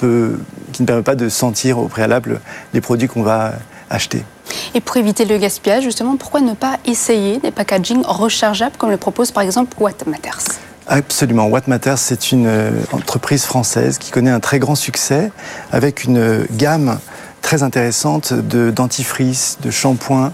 qui 0.73 0.81
ne 0.81 0.85
permet 0.85 1.03
pas 1.03 1.15
de 1.15 1.29
sentir 1.29 1.79
au 1.79 1.87
préalable 1.87 2.41
les 2.73 2.81
produits 2.81 3.07
qu'on 3.07 3.23
va 3.23 3.53
acheter. 3.89 4.25
Et 4.75 4.81
pour 4.81 4.97
éviter 4.97 5.23
le 5.23 5.37
gaspillage, 5.37 5.83
justement, 5.83 6.17
pourquoi 6.17 6.41
ne 6.41 6.53
pas 6.53 6.79
essayer 6.85 7.37
des 7.37 7.51
packagings 7.51 8.03
rechargeables 8.05 8.75
comme 8.77 8.91
le 8.91 8.97
propose 8.97 9.31
par 9.31 9.41
exemple 9.41 9.73
What 9.79 9.93
Matters 10.05 10.43
Absolument. 10.87 11.45
What 11.45 11.61
Matters, 11.67 11.97
c'est 11.97 12.33
une 12.33 12.45
euh, 12.45 12.71
entreprise 12.91 13.45
française 13.45 13.97
qui 13.97 14.11
connaît 14.11 14.31
un 14.31 14.41
très 14.41 14.59
grand 14.59 14.75
succès 14.75 15.31
avec 15.71 16.03
une 16.03 16.17
euh, 16.17 16.43
gamme 16.51 16.99
très 17.41 17.63
intéressante 17.63 18.33
de 18.33 18.69
dentifrice, 18.69 19.59
de 19.61 19.71
shampoing, 19.71 20.33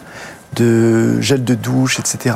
de 0.56 1.22
gel 1.22 1.44
de 1.44 1.54
douche, 1.54 2.00
etc. 2.00 2.36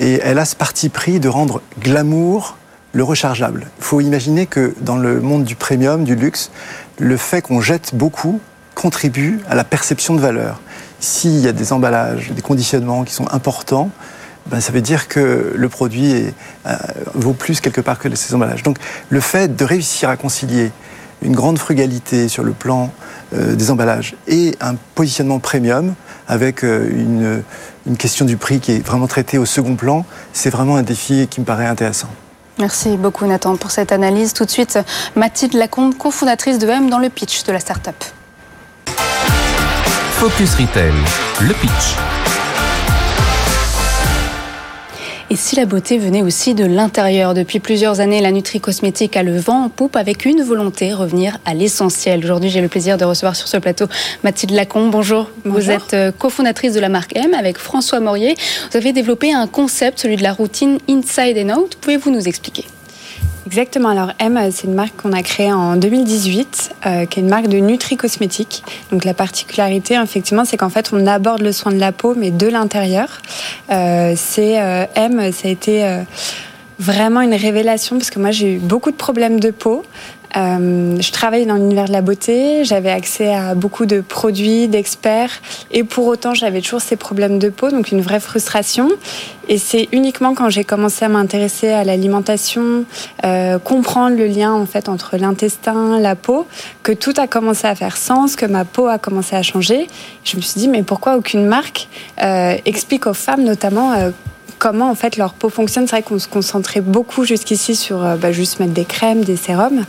Et 0.00 0.20
elle 0.24 0.40
a 0.40 0.44
ce 0.44 0.56
parti 0.56 0.88
pris 0.88 1.20
de 1.20 1.28
rendre 1.28 1.62
glamour 1.78 2.56
le 2.92 3.04
rechargeable. 3.04 3.68
Il 3.78 3.84
faut 3.84 4.00
imaginer 4.00 4.46
que 4.46 4.74
dans 4.80 4.96
le 4.96 5.20
monde 5.20 5.44
du 5.44 5.54
premium, 5.54 6.02
du 6.02 6.16
luxe, 6.16 6.50
le 6.98 7.16
fait 7.16 7.40
qu'on 7.40 7.60
jette 7.60 7.94
beaucoup 7.94 8.40
contribue 8.74 9.40
à 9.48 9.54
la 9.54 9.62
perception 9.62 10.14
de 10.14 10.20
valeur. 10.20 10.60
S'il 11.00 11.40
y 11.40 11.48
a 11.48 11.52
des 11.52 11.72
emballages, 11.72 12.30
des 12.30 12.42
conditionnements 12.42 13.04
qui 13.04 13.14
sont 13.14 13.26
importants, 13.32 13.90
ben, 14.46 14.60
ça 14.60 14.72
veut 14.72 14.80
dire 14.80 15.08
que 15.08 15.52
le 15.54 15.68
produit 15.68 16.26
euh, 16.66 16.76
vaut 17.14 17.32
plus 17.32 17.60
quelque 17.60 17.80
part 17.80 17.98
que 17.98 18.14
ces 18.14 18.34
emballages. 18.34 18.62
Donc 18.62 18.78
le 19.08 19.20
fait 19.20 19.54
de 19.54 19.64
réussir 19.64 20.08
à 20.08 20.16
concilier 20.16 20.72
une 21.22 21.34
grande 21.34 21.58
frugalité 21.58 22.28
sur 22.28 22.42
le 22.42 22.52
plan 22.52 22.90
euh, 23.34 23.54
des 23.54 23.70
emballages 23.70 24.16
et 24.26 24.56
un 24.60 24.74
positionnement 24.94 25.38
premium 25.38 25.94
avec 26.26 26.64
euh, 26.64 26.88
une, 26.90 27.42
une 27.86 27.96
question 27.96 28.24
du 28.24 28.36
prix 28.36 28.60
qui 28.60 28.72
est 28.72 28.86
vraiment 28.86 29.06
traitée 29.06 29.38
au 29.38 29.44
second 29.44 29.76
plan, 29.76 30.04
c'est 30.32 30.50
vraiment 30.50 30.76
un 30.76 30.82
défi 30.82 31.28
qui 31.28 31.40
me 31.40 31.46
paraît 31.46 31.66
intéressant. 31.66 32.08
Merci 32.58 32.96
beaucoup 32.96 33.26
Nathan 33.26 33.56
pour 33.56 33.70
cette 33.70 33.92
analyse. 33.92 34.32
Tout 34.32 34.44
de 34.44 34.50
suite, 34.50 34.78
Mathilde 35.16 35.54
Lacombe, 35.54 35.94
cofondatrice 35.96 36.58
de 36.58 36.68
M 36.68 36.90
dans 36.90 36.98
le 36.98 37.08
pitch 37.08 37.44
de 37.44 37.52
la 37.52 37.60
start-up. 37.60 37.96
Focus 40.20 40.54
Retail, 40.56 40.92
le 41.40 41.54
pitch. 41.54 41.96
Et 45.30 45.36
si 45.36 45.56
la 45.56 45.64
beauté 45.64 45.96
venait 45.96 46.20
aussi 46.20 46.52
de 46.52 46.66
l'intérieur? 46.66 47.32
Depuis 47.32 47.58
plusieurs 47.58 48.00
années, 48.00 48.20
la 48.20 48.30
Nutri 48.30 48.60
Cosmétique 48.60 49.16
a 49.16 49.22
le 49.22 49.38
vent 49.38 49.64
en 49.64 49.68
poupe 49.70 49.96
avec 49.96 50.26
une 50.26 50.42
volonté, 50.42 50.92
revenir 50.92 51.38
à 51.46 51.54
l'essentiel. 51.54 52.22
Aujourd'hui, 52.22 52.50
j'ai 52.50 52.60
le 52.60 52.68
plaisir 52.68 52.98
de 52.98 53.06
recevoir 53.06 53.34
sur 53.34 53.48
ce 53.48 53.56
plateau 53.56 53.86
Mathilde 54.22 54.52
Lacombe. 54.52 54.90
Bonjour. 54.90 55.30
Bonjour. 55.46 55.58
Vous 55.58 55.70
êtes 55.70 55.94
euh, 55.94 56.12
cofondatrice 56.12 56.74
de 56.74 56.80
la 56.80 56.90
marque 56.90 57.16
M 57.16 57.32
avec 57.32 57.56
François 57.56 58.00
Morier. 58.00 58.34
Vous 58.70 58.76
avez 58.76 58.92
développé 58.92 59.32
un 59.32 59.46
concept, 59.46 60.00
celui 60.00 60.16
de 60.16 60.22
la 60.22 60.34
routine 60.34 60.80
Inside 60.86 61.38
and 61.38 61.56
Out. 61.56 61.78
Pouvez-vous 61.80 62.10
nous 62.10 62.28
expliquer? 62.28 62.66
Exactement. 63.46 63.88
Alors 63.88 64.12
M, 64.18 64.38
c'est 64.52 64.66
une 64.66 64.74
marque 64.74 64.96
qu'on 64.96 65.12
a 65.12 65.22
créée 65.22 65.52
en 65.52 65.76
2018, 65.76 66.74
euh, 66.86 67.06
qui 67.06 67.18
est 67.18 67.22
une 67.22 67.28
marque 67.28 67.48
de 67.48 67.58
nutri-cosmétique. 67.58 68.62
Donc 68.92 69.04
la 69.04 69.14
particularité, 69.14 69.94
effectivement, 69.94 70.44
c'est 70.44 70.56
qu'en 70.56 70.68
fait, 70.68 70.90
on 70.92 71.06
aborde 71.06 71.40
le 71.40 71.52
soin 71.52 71.72
de 71.72 71.78
la 71.78 71.92
peau, 71.92 72.14
mais 72.16 72.30
de 72.30 72.46
l'intérieur. 72.46 73.20
Euh, 73.70 74.14
c'est 74.16 74.60
euh, 74.60 74.84
M, 74.94 75.32
ça 75.32 75.48
a 75.48 75.50
été 75.50 75.84
euh, 75.84 76.02
vraiment 76.80 77.20
une 77.20 77.34
révélation 77.34 77.98
parce 77.98 78.10
que 78.10 78.18
moi 78.18 78.30
j'ai 78.30 78.54
eu 78.54 78.58
beaucoup 78.58 78.90
de 78.90 78.96
problèmes 78.96 79.38
de 79.38 79.50
peau. 79.50 79.82
Euh, 80.36 80.96
je 81.00 81.10
travaillais 81.10 81.44
dans 81.44 81.56
l'univers 81.56 81.86
de 81.86 81.92
la 81.92 82.02
beauté, 82.02 82.64
j'avais 82.64 82.90
accès 82.90 83.34
à 83.34 83.56
beaucoup 83.56 83.84
de 83.84 84.00
produits, 84.00 84.68
d'experts, 84.68 85.42
et 85.72 85.82
pour 85.82 86.06
autant 86.06 86.34
j'avais 86.34 86.60
toujours 86.60 86.80
ces 86.80 86.94
problèmes 86.94 87.40
de 87.40 87.48
peau, 87.48 87.70
donc 87.70 87.90
une 87.90 88.00
vraie 88.00 88.20
frustration. 88.20 88.88
Et 89.48 89.58
c'est 89.58 89.88
uniquement 89.90 90.34
quand 90.34 90.48
j'ai 90.48 90.62
commencé 90.62 91.04
à 91.04 91.08
m'intéresser 91.08 91.70
à 91.70 91.82
l'alimentation, 91.82 92.84
euh, 93.24 93.58
comprendre 93.58 94.16
le 94.16 94.26
lien 94.26 94.52
en 94.52 94.66
fait 94.66 94.88
entre 94.88 95.16
l'intestin, 95.16 95.98
la 95.98 96.14
peau, 96.14 96.46
que 96.84 96.92
tout 96.92 97.14
a 97.16 97.26
commencé 97.26 97.66
à 97.66 97.74
faire 97.74 97.96
sens, 97.96 98.36
que 98.36 98.46
ma 98.46 98.64
peau 98.64 98.86
a 98.86 98.98
commencé 98.98 99.34
à 99.34 99.42
changer. 99.42 99.88
Je 100.22 100.36
me 100.36 100.42
suis 100.42 100.60
dit 100.60 100.68
mais 100.68 100.84
pourquoi 100.84 101.16
aucune 101.16 101.44
marque 101.44 101.88
euh, 102.22 102.56
explique 102.64 103.08
aux 103.08 103.14
femmes 103.14 103.42
notamment 103.42 104.12
comment 104.60 104.90
en 104.90 104.94
fait 104.94 105.16
leur 105.16 105.32
peau 105.32 105.48
fonctionne. 105.48 105.88
C'est 105.88 105.96
vrai 105.96 106.02
qu'on 106.02 106.20
se 106.20 106.28
concentrait 106.28 106.82
beaucoup 106.82 107.24
jusqu'ici 107.24 107.74
sur 107.74 108.04
euh, 108.04 108.14
bah, 108.14 108.30
juste 108.30 108.60
mettre 108.60 108.72
des 108.72 108.84
crèmes, 108.84 109.24
des 109.24 109.36
sérums, 109.36 109.80
euh, 109.80 109.82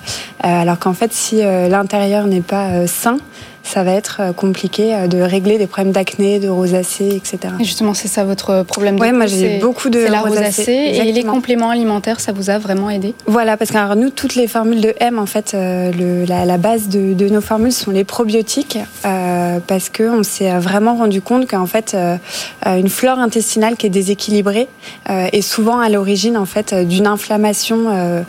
alors 0.44 0.80
qu'en 0.80 0.94
fait 0.94 1.14
si 1.14 1.44
euh, 1.44 1.68
l'intérieur 1.68 2.26
n'est 2.26 2.42
pas 2.42 2.88
sain, 2.88 3.18
ça 3.64 3.84
va 3.84 3.94
être 3.94 4.18
euh, 4.20 4.34
compliqué 4.34 4.94
euh, 4.94 5.08
de 5.08 5.22
régler 5.22 5.58
des 5.58 5.68
problèmes 5.68 5.94
d'acné, 5.94 6.40
de 6.40 6.50
rosacée, 6.50 7.16
etc. 7.16 7.54
Et 7.60 7.64
justement, 7.64 7.94
c'est 7.94 8.08
ça 8.08 8.24
votre 8.24 8.64
problème 8.64 8.96
de 8.96 9.02
ouais, 9.02 9.12
moi 9.12 9.26
j'ai 9.26 9.60
beaucoup 9.60 9.90
de 9.90 10.00
la 10.00 10.22
rosacée. 10.22 10.72
Et 10.72 11.12
les 11.12 11.24
compléments 11.24 11.70
alimentaires, 11.70 12.20
ça 12.20 12.32
vous 12.32 12.50
a 12.50 12.58
vraiment 12.58 12.90
aidé? 12.90 13.14
Voilà, 13.26 13.58
parce 13.58 13.72
que 13.72 13.96
nous, 13.96 14.10
toutes 14.10 14.36
les 14.36 14.48
formules 14.48 14.82
de 14.82 14.94
M, 15.00 15.20
en 15.20 15.26
fait, 15.26 15.54
euh, 15.54 15.92
le, 15.92 16.26
la, 16.26 16.58
base 16.58 16.88
de, 16.88 17.14
de, 17.14 17.30
nos 17.30 17.42
formules 17.42 17.72
sont 17.72 17.92
les 17.92 18.04
probiotiques, 18.04 18.78
euh, 19.06 19.60
parce 19.66 19.90
qu'on 19.90 20.24
s'est 20.24 20.52
vraiment 20.60 20.96
rendu 20.96 21.22
compte 21.22 21.50
qu'en 21.50 21.66
fait, 21.66 21.94
euh, 21.96 22.18
une 22.66 22.90
flore 22.90 23.20
intestinale 23.20 23.76
qui 23.76 23.88
est 23.88 23.90
déséquilibrée 23.90 24.68
est 25.08 25.42
souvent 25.42 25.80
à 25.80 25.90
l'origine 25.90 26.38
en 26.38 26.46
fait 26.46 26.74
d'une 26.74 27.08
inflammation, 27.08 28.24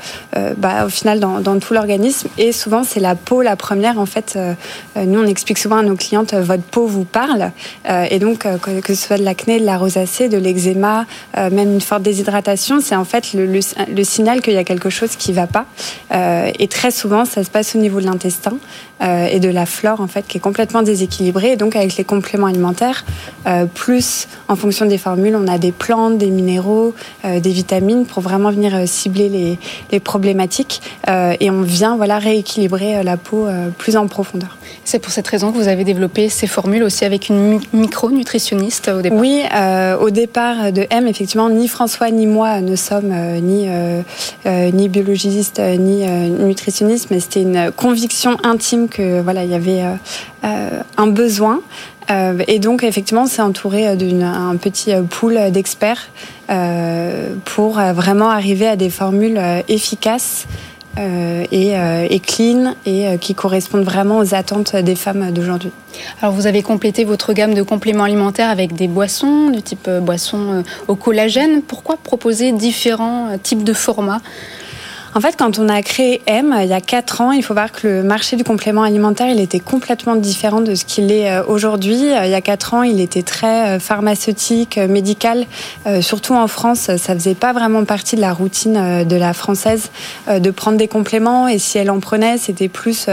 bah, 0.57 0.87
au 0.87 0.88
final, 0.88 1.21
dans, 1.21 1.40
dans 1.40 1.59
tout 1.59 1.75
l'organisme. 1.75 2.29
Et 2.38 2.53
souvent, 2.53 2.83
c'est 2.85 3.01
la 3.01 3.14
peau 3.14 3.42
la 3.42 3.57
première, 3.57 3.99
en 3.99 4.07
fait. 4.07 4.38
nous, 4.97 5.22
on 5.23 5.27
explique 5.27 5.59
souvent 5.59 5.79
à 5.79 5.83
nos 5.83 5.97
clientes, 5.97 6.35
euh, 6.35 6.43
votre 6.43 6.63
peau 6.63 6.87
vous 6.87 7.05
parle. 7.05 7.53
Euh, 7.89 8.07
et 8.11 8.19
donc, 8.19 8.45
euh, 8.45 8.59
que 8.59 8.95
ce 8.95 9.07
soit 9.07 9.19
de 9.19 9.23
l'acné, 9.23 9.61
de 9.61 9.65
la 9.65 9.79
rosacée, 9.79 10.29
de 10.29 10.37
l'eczéma, 10.37 11.07
même 11.37 11.73
une 11.73 11.81
forte 11.81 12.03
déshydratation, 12.03 12.81
c'est 12.81 12.97
en 12.97 13.05
fait 13.05 13.35
le, 13.35 14.05
signal 14.05 14.41
qu'il 14.43 14.55
y 14.55 14.59
a 14.59 14.65
quelque 14.65 14.91
chose 14.91 15.17
qui 15.17 15.31
ne 15.31 15.37
va 15.37 15.47
pas. 15.47 15.67
et 16.59 16.69
très 16.69 16.91
souvent, 16.91 17.25
ça 17.25 17.45
se 17.45 17.51
passe 17.51 17.75
au 17.75 17.79
niveau 17.79 18.01
de 18.01 18.07
l'intestin 18.07 18.55
et 19.01 19.41
de 19.41 19.49
la 19.49 19.67
flore, 19.67 20.01
en 20.01 20.07
fait, 20.07 20.27
qui 20.27 20.39
est 20.39 20.41
complètement 20.41 20.83
déséquilibrée. 20.83 21.53
Et 21.53 21.57
donc, 21.57 21.77
avec 21.77 21.97
les 21.97 22.05
compléments 22.05 22.47
alimentaires, 22.47 23.05
plus 23.75 24.29
en 24.49 24.57
fonction 24.57 24.87
des 24.87 24.99
formules, 24.99 25.37
on 25.37 25.49
a 25.49 25.59
des 25.59 25.73
plantes, 25.73 26.19
des 26.19 26.31
minéraux, 26.31 26.95
des 27.25 27.51
vitamines 27.51 28.07
pour 28.07 28.23
vraiment 28.23 28.51
venir 28.51 28.87
cibler 28.87 29.29
les, 29.29 29.59
les 29.91 30.01
problématiques. 30.01 30.83
et 31.09 31.51
on 31.51 31.63
vient 31.63 31.97
voilà, 31.97 32.19
rééquilibrer 32.19 33.03
la 33.03 33.17
peau 33.17 33.47
plus 33.79 33.97
en 33.97 34.07
profondeur. 34.07 34.57
C'est 34.85 34.99
pour 34.99 35.12
cette 35.12 35.29
raison 35.29 35.53
que 35.53 35.59
vous 35.59 35.68
avez 35.68 35.85
développé 35.85 36.29
ces 36.29 36.46
formules 36.46 36.83
aussi 36.83 37.05
avec 37.05 37.29
une 37.29 37.61
micro-nutritionniste 37.72 38.88
au 38.88 39.03
départ 39.03 39.18
Oui, 39.18 39.42
euh, 39.55 39.98
au 39.98 40.11
départ 40.11 40.72
de 40.72 40.87
M, 40.90 41.07
effectivement, 41.07 41.51
ni 41.51 41.68
François 41.68 42.11
ni 42.11 42.27
moi 42.27 42.61
ne 42.61 42.75
sommes 42.77 43.12
euh, 43.12 43.38
ni, 43.38 43.66
euh, 43.68 44.03
ni 44.72 44.88
biologistes 44.88 45.61
ni 45.61 46.07
nutritionnistes, 46.07 47.09
mais 47.11 47.20
c'était 47.20 47.42
une 47.42 47.70
conviction 47.72 48.38
intime 48.42 48.88
que 48.88 49.20
voilà, 49.20 49.44
il 49.44 49.51
y 49.51 49.55
avait 49.55 49.83
un 50.96 51.07
besoin. 51.07 51.61
et 52.48 52.59
donc, 52.59 52.83
effectivement, 52.83 53.22
on 53.22 53.27
s'est 53.27 53.42
entouré 53.42 53.94
d'un 53.96 54.57
petit 54.57 54.92
pool 55.11 55.51
d'experts 55.51 56.09
pour 57.44 57.75
vraiment 57.75 58.31
arriver 58.31 58.66
à 58.66 58.77
des 58.77 58.90
formules 58.90 59.40
efficaces 59.68 60.46
euh, 60.99 61.45
et, 61.51 61.79
euh, 61.79 62.07
et, 62.11 62.21
clean 62.21 62.75
et 62.85 63.09
euh, 63.09 63.17
qui 63.17 63.35
correspondent 63.35 63.85
vraiment 63.85 64.19
aux 64.19 64.35
attentes 64.35 64.77
des 64.77 64.95
femmes 64.95 65.31
d'aujourd'hui. 65.31 65.71
Alors 66.21 66.35
vous 66.35 66.47
avez 66.47 66.63
complété 66.63 67.05
votre 67.05 67.33
gamme 67.33 67.55
de 67.55 67.63
compléments 67.63 68.05
alimentaires 68.05 68.51
avec 68.51 68.75
des 68.75 68.89
boissons, 68.89 69.49
du 69.49 69.63
type 69.63 69.89
boisson 70.03 70.63
au 70.89 70.95
collagène. 70.95 71.63
Pourquoi 71.63 71.97
proposer 71.97 72.53
différents 72.53 73.39
types 73.43 73.65
de 73.65 73.73
formats? 73.73 74.21
En 75.14 75.20
fait, 75.20 75.37
quand 75.37 75.59
on 75.59 75.68
a 75.68 75.83
créé 75.83 76.22
M, 76.27 76.57
il 76.62 76.68
y 76.68 76.72
a 76.72 76.81
4 76.81 77.20
ans, 77.20 77.33
il 77.33 77.42
faut 77.42 77.53
voir 77.53 77.70
que 77.70 77.87
le 77.87 78.03
marché 78.03 78.37
du 78.37 78.44
complément 78.44 78.83
alimentaire, 78.83 79.29
il 79.29 79.40
était 79.40 79.61
complètement 79.61 80.16
différent 80.16 80.62
de 80.62 80.75
ce 80.75 80.87
qu'il 80.87 81.12
est 81.12 81.31
euh, 81.31 81.44
aujourd'hui. 81.46 82.12
Euh, 82.12 82.25
il 82.25 82.31
y 82.31 82.35
a 82.35 82.40
4 82.40 82.75
ans, 82.75 82.83
il 82.83 82.98
était 82.98 83.22
très 83.22 83.77
euh, 83.77 83.79
pharmaceutique, 83.79 84.79
médical. 84.79 85.44
Surtout 86.01 86.35
en 86.35 86.46
France, 86.46 86.96
ça 86.96 87.14
faisait 87.14 87.35
pas 87.35 87.53
vraiment 87.53 87.85
partie 87.85 88.16
de 88.16 88.20
la 88.20 88.33
routine 88.33 89.05
de 89.05 89.16
la 89.16 89.33
française 89.33 89.90
de 90.29 90.51
prendre 90.51 90.77
des 90.77 90.88
compléments. 90.88 91.48
Et 91.48 91.59
si 91.59 91.79
elle 91.79 91.90
en 91.90 92.01
prenait, 92.01 92.38
c'était 92.38 92.68
plus 92.68 93.09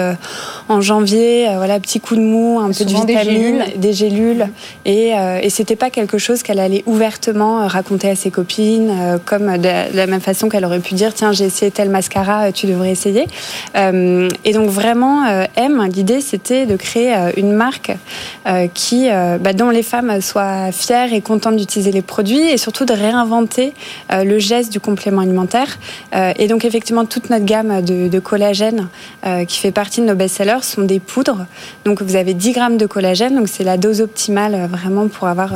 en 0.67 0.81
janvier, 0.81 1.47
voilà, 1.55 1.79
petit 1.79 1.99
coup 1.99 2.15
de 2.15 2.21
mou, 2.21 2.59
un 2.59 2.71
peu 2.71 2.85
de 2.85 2.89
gélules. 2.89 3.63
Des 3.75 3.93
gélules 3.93 4.47
et, 4.85 5.13
et 5.41 5.49
c'était 5.49 5.75
pas 5.75 5.89
quelque 5.89 6.17
chose 6.17 6.43
qu'elle 6.43 6.59
allait 6.59 6.83
ouvertement 6.85 7.67
raconter 7.67 8.09
à 8.09 8.15
ses 8.15 8.31
copines, 8.31 9.19
comme 9.25 9.57
de 9.57 9.95
la 9.95 10.07
même 10.07 10.21
façon 10.21 10.47
qu'elle 10.49 10.65
aurait 10.65 10.79
pu 10.79 10.93
dire, 10.93 11.13
tiens, 11.13 11.31
j'ai 11.31 11.45
essayé 11.45 11.71
tel 11.71 11.88
mascara, 11.89 12.47
euh, 12.47 12.51
tu 12.51 12.67
devrais 12.67 12.91
essayer. 12.91 13.27
Euh, 13.75 14.29
et 14.45 14.53
donc 14.53 14.69
vraiment, 14.69 15.25
euh, 15.25 15.45
M, 15.55 15.87
l'idée 15.93 16.21
c'était 16.21 16.65
de 16.65 16.75
créer 16.75 17.15
une 17.37 17.53
marque 17.53 17.91
qui, 18.73 19.07
bah, 19.09 19.53
dont 19.53 19.69
les 19.69 19.83
femmes 19.83 20.21
soient 20.21 20.71
fières 20.71 21.13
et 21.13 21.21
contentes 21.21 21.55
d'utiliser 21.55 21.91
les 21.91 22.01
produits 22.01 22.49
et 22.49 22.57
surtout 22.57 22.85
de 22.85 22.93
réinventer 22.93 23.73
le 24.11 24.39
geste 24.39 24.71
du 24.71 24.79
complément 24.79 25.21
alimentaire. 25.21 25.77
et 26.13 26.47
donc 26.47 26.65
effectivement, 26.65 27.05
toute 27.05 27.29
notre 27.29 27.45
gamme 27.45 27.81
de, 27.81 28.07
de 28.07 28.19
collagène 28.19 28.87
qui 29.47 29.59
fait 29.59 29.71
partie 29.71 30.01
de 30.01 30.05
nos 30.05 30.15
best-sellers 30.15 30.63
sont 30.63 30.83
des 30.83 30.99
poudres. 30.99 31.45
Donc 31.85 32.01
vous 32.01 32.15
avez 32.15 32.33
10 32.33 32.51
grammes 32.51 32.77
de 32.77 32.85
collagène, 32.85 33.35
donc 33.35 33.47
c'est 33.47 33.63
la 33.63 33.77
dose 33.77 34.01
optimale 34.01 34.67
vraiment 34.71 35.07
pour 35.07 35.27
avoir 35.27 35.51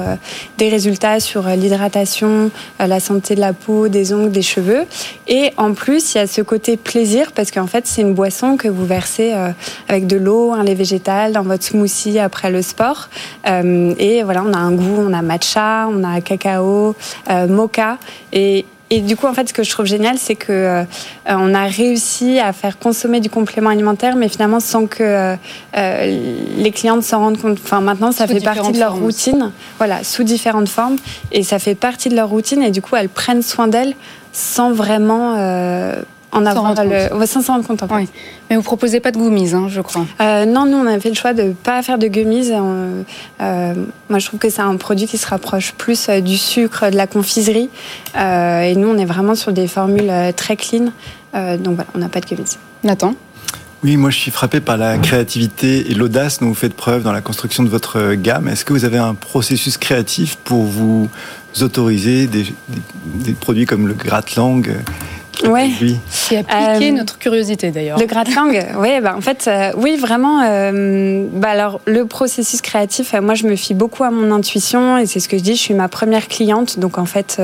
des 0.57 0.69
résultats 0.69 1.19
sur 1.19 1.43
l'hydratation, 1.43 2.51
la 2.79 2.99
santé 2.99 3.35
de 3.35 3.39
la 3.39 3.53
peau, 3.53 3.87
des 3.87 4.13
ongles, 4.13 4.31
des 4.31 4.41
cheveux. 4.41 4.85
Et 5.27 5.51
en 5.57 5.73
plus, 5.73 6.13
il 6.13 6.17
y 6.17 6.21
a 6.21 6.22
ce 6.27 6.41
côté 6.41 6.77
plaisir 6.77 7.31
parce 7.33 7.51
qu'en 7.51 7.67
fait, 7.67 7.87
c'est 7.87 8.01
une 8.01 8.13
boisson 8.13 8.57
que 8.57 8.67
vous 8.67 8.85
versez 8.85 9.33
euh, 9.33 9.49
avec 9.89 10.07
de 10.07 10.17
l'eau, 10.17 10.53
un 10.53 10.63
lait 10.63 10.75
végétal 10.75 11.33
dans 11.33 11.43
votre 11.43 11.63
smoothie 11.63 12.19
après 12.19 12.51
le 12.51 12.61
sport. 12.61 13.09
Euh, 13.47 13.93
et 13.97 14.23
voilà, 14.23 14.43
on 14.43 14.53
a 14.53 14.57
un 14.57 14.71
goût, 14.71 14.97
on 14.99 15.13
a 15.13 15.21
matcha, 15.21 15.87
on 15.89 16.03
a 16.03 16.21
cacao, 16.21 16.95
euh, 17.29 17.47
mocha. 17.47 17.97
Et, 18.31 18.65
et 18.89 19.01
du 19.01 19.15
coup, 19.15 19.25
en 19.25 19.33
fait, 19.33 19.49
ce 19.49 19.53
que 19.53 19.63
je 19.63 19.71
trouve 19.71 19.87
génial, 19.87 20.19
c'est 20.19 20.35
que 20.35 20.51
euh, 20.51 20.83
on 21.25 21.55
a 21.55 21.63
réussi 21.63 22.39
à 22.39 22.53
faire 22.53 22.77
consommer 22.77 23.21
du 23.21 23.29
complément 23.29 23.71
alimentaire, 23.71 24.15
mais 24.15 24.29
finalement 24.29 24.59
sans 24.59 24.85
que 24.85 25.35
euh, 25.75 26.45
les 26.57 26.71
clientes 26.71 27.01
s'en 27.01 27.19
rendent 27.19 27.41
compte. 27.41 27.57
Enfin, 27.63 27.81
maintenant, 27.81 28.11
ça 28.11 28.27
sous 28.27 28.33
fait 28.33 28.43
partie 28.43 28.71
de 28.71 28.77
leur 28.77 28.91
formes. 28.91 29.03
routine, 29.03 29.51
voilà, 29.79 30.03
sous 30.03 30.23
différentes 30.23 30.69
formes, 30.69 30.97
et 31.31 31.41
ça 31.41 31.57
fait 31.57 31.73
partie 31.73 32.09
de 32.09 32.15
leur 32.15 32.29
routine. 32.29 32.61
Et 32.61 32.69
du 32.69 32.83
coup, 32.83 32.95
elles 32.95 33.09
prennent 33.09 33.41
soin 33.41 33.67
d'elles 33.67 33.95
sans 34.31 34.71
vraiment 34.71 35.35
en 36.33 36.39
le, 36.83 37.15
ouais, 37.15 37.27
sans 37.27 37.41
s'en 37.41 37.53
rendre 37.53 37.67
compte. 37.67 37.83
En 37.83 37.87
fait. 37.87 37.95
oui. 37.95 38.09
Mais 38.49 38.55
vous 38.55 38.63
proposez 38.63 38.99
pas 38.99 39.11
de 39.11 39.17
gummies, 39.17 39.53
hein, 39.53 39.67
je 39.69 39.81
crois. 39.81 40.05
Euh, 40.21 40.45
non, 40.45 40.65
nous 40.65 40.77
on 40.77 40.87
a 40.87 40.99
fait 40.99 41.09
le 41.09 41.15
choix 41.15 41.33
de 41.33 41.53
pas 41.53 41.81
faire 41.83 41.97
de 41.97 42.07
gummies. 42.07 42.49
Euh, 42.51 43.03
euh, 43.41 43.73
moi, 44.09 44.19
je 44.19 44.25
trouve 44.25 44.39
que 44.39 44.49
c'est 44.49 44.61
un 44.61 44.75
produit 44.77 45.07
qui 45.07 45.17
se 45.17 45.27
rapproche 45.27 45.73
plus 45.73 46.09
euh, 46.09 46.21
du 46.21 46.37
sucre, 46.37 46.89
de 46.89 46.95
la 46.95 47.07
confiserie. 47.07 47.69
Euh, 48.17 48.61
et 48.63 48.75
nous, 48.75 48.89
on 48.89 48.97
est 48.97 49.05
vraiment 49.05 49.35
sur 49.35 49.53
des 49.53 49.67
formules 49.67 50.09
euh, 50.09 50.31
très 50.31 50.55
clean. 50.55 50.85
donc 51.33 51.75
voilà, 51.75 51.89
on 51.95 51.99
n'a 51.99 52.09
pas 52.09 52.19
de 52.19 52.25
gummies. 52.25 52.57
Nathan? 52.83 53.13
Oui, 53.83 53.97
moi 53.97 54.11
je 54.11 54.17
suis 54.17 54.31
frappé 54.31 54.61
par 54.61 54.77
la 54.77 54.97
créativité 54.97 55.91
et 55.91 55.93
l'audace 55.93 56.39
dont 56.39 56.47
vous 56.47 56.53
faites 56.53 56.73
preuve 56.73 57.03
dans 57.03 57.11
la 57.11 57.19
construction 57.19 57.63
de 57.63 57.69
votre 57.69 58.13
gamme. 58.13 58.47
Est-ce 58.47 58.63
que 58.63 58.71
vous 58.71 58.85
avez 58.85 58.97
un 58.97 59.13
processus 59.13 59.77
créatif 59.77 60.37
pour 60.37 60.63
vous 60.63 61.09
autoriser 61.59 62.27
des, 62.27 62.43
des, 62.43 62.53
des 63.05 63.33
produits 63.33 63.65
comme 63.65 63.89
le 63.89 63.93
gratte-langue 63.93 64.77
Ouais. 65.43 65.69
Qui 66.27 66.37
a 66.37 66.43
piqué 66.43 66.89
euh, 66.89 66.93
notre 66.93 67.17
curiosité 67.17 67.71
d'ailleurs. 67.71 67.99
Le 67.99 68.05
gratte-langue, 68.05 68.65
oui, 68.77 69.01
bah, 69.01 69.13
en 69.17 69.21
fait, 69.21 69.45
euh, 69.47 69.71
oui, 69.75 69.97
vraiment. 69.97 70.41
Euh, 70.43 71.25
bah, 71.33 71.49
alors, 71.49 71.81
le 71.85 72.05
processus 72.05 72.61
créatif, 72.61 73.13
moi, 73.21 73.33
je 73.33 73.45
me 73.45 73.57
fie 73.57 73.73
beaucoup 73.73 74.05
à 74.05 74.11
mon 74.11 74.33
intuition 74.33 74.97
et 74.97 75.05
c'est 75.05 75.19
ce 75.19 75.27
que 75.27 75.37
je 75.37 75.43
dis. 75.43 75.55
Je 75.55 75.61
suis 75.61 75.73
ma 75.73 75.89
première 75.89 76.29
cliente, 76.29 76.79
donc 76.79 76.97
en 76.97 77.05
fait, 77.05 77.41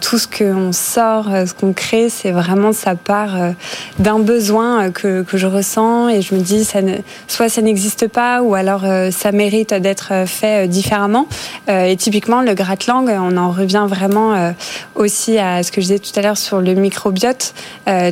tout 0.00 0.18
ce 0.18 0.26
qu'on 0.26 0.72
sort, 0.72 1.28
ce 1.46 1.52
qu'on 1.52 1.72
crée, 1.72 2.08
c'est 2.08 2.30
vraiment 2.30 2.72
ça 2.72 2.94
part 2.94 3.36
d'un 3.98 4.18
besoin 4.18 4.90
que, 4.90 5.22
que 5.22 5.36
je 5.36 5.46
ressens 5.46 6.08
et 6.08 6.22
je 6.22 6.34
me 6.34 6.40
dis, 6.40 6.64
ça 6.64 6.82
ne, 6.82 6.94
soit 7.28 7.48
ça 7.48 7.62
n'existe 7.62 8.08
pas 8.08 8.42
ou 8.42 8.54
alors 8.54 8.84
ça 9.10 9.32
mérite 9.32 9.74
d'être 9.74 10.12
fait 10.26 10.68
différemment. 10.68 11.26
et 11.68 11.96
typiquement, 11.96 12.40
le 12.42 12.54
gratte-langue, 12.54 13.10
on 13.10 13.36
en 13.36 13.50
revient 13.50 13.86
vraiment 13.88 14.52
aussi 14.94 15.38
à 15.38 15.62
ce 15.62 15.70
que 15.70 15.80
je 15.80 15.86
disais 15.86 15.98
tout 15.98 16.18
à 16.18 16.22
l'heure 16.22 16.38
sur 16.38 16.60
le 16.60 16.74
microbiote. 16.74 17.54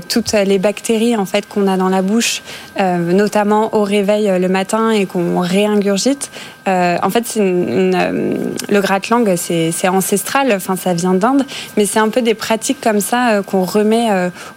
Toutes 0.08 0.32
les 0.32 0.58
bactéries 0.58 1.16
en 1.16 1.24
fait 1.24 1.48
qu'on 1.48 1.66
a 1.66 1.76
dans 1.76 1.88
la 1.88 2.02
bouche, 2.02 2.42
notamment 2.78 3.74
au 3.74 3.82
réveil 3.82 4.30
le 4.38 4.48
matin 4.48 4.90
et 4.90 5.06
qu'on 5.06 5.40
réingurgite. 5.40 6.30
en 6.66 7.10
fait, 7.10 7.34
le 7.36 8.80
gratte-langue, 8.80 9.34
c'est 9.36 9.88
ancestral, 9.88 10.52
enfin 10.54 10.76
ça 10.76 10.94
vient 10.94 11.14
d'Inde, 11.14 11.44
mais 11.76 11.86
c'est 11.86 11.98
un 11.98 12.08
peu 12.08 12.22
des 12.22 12.34
pratiques 12.34 12.80
comme 12.80 13.00
ça 13.00 13.42
qu'on 13.42 13.64
remet 13.64 14.08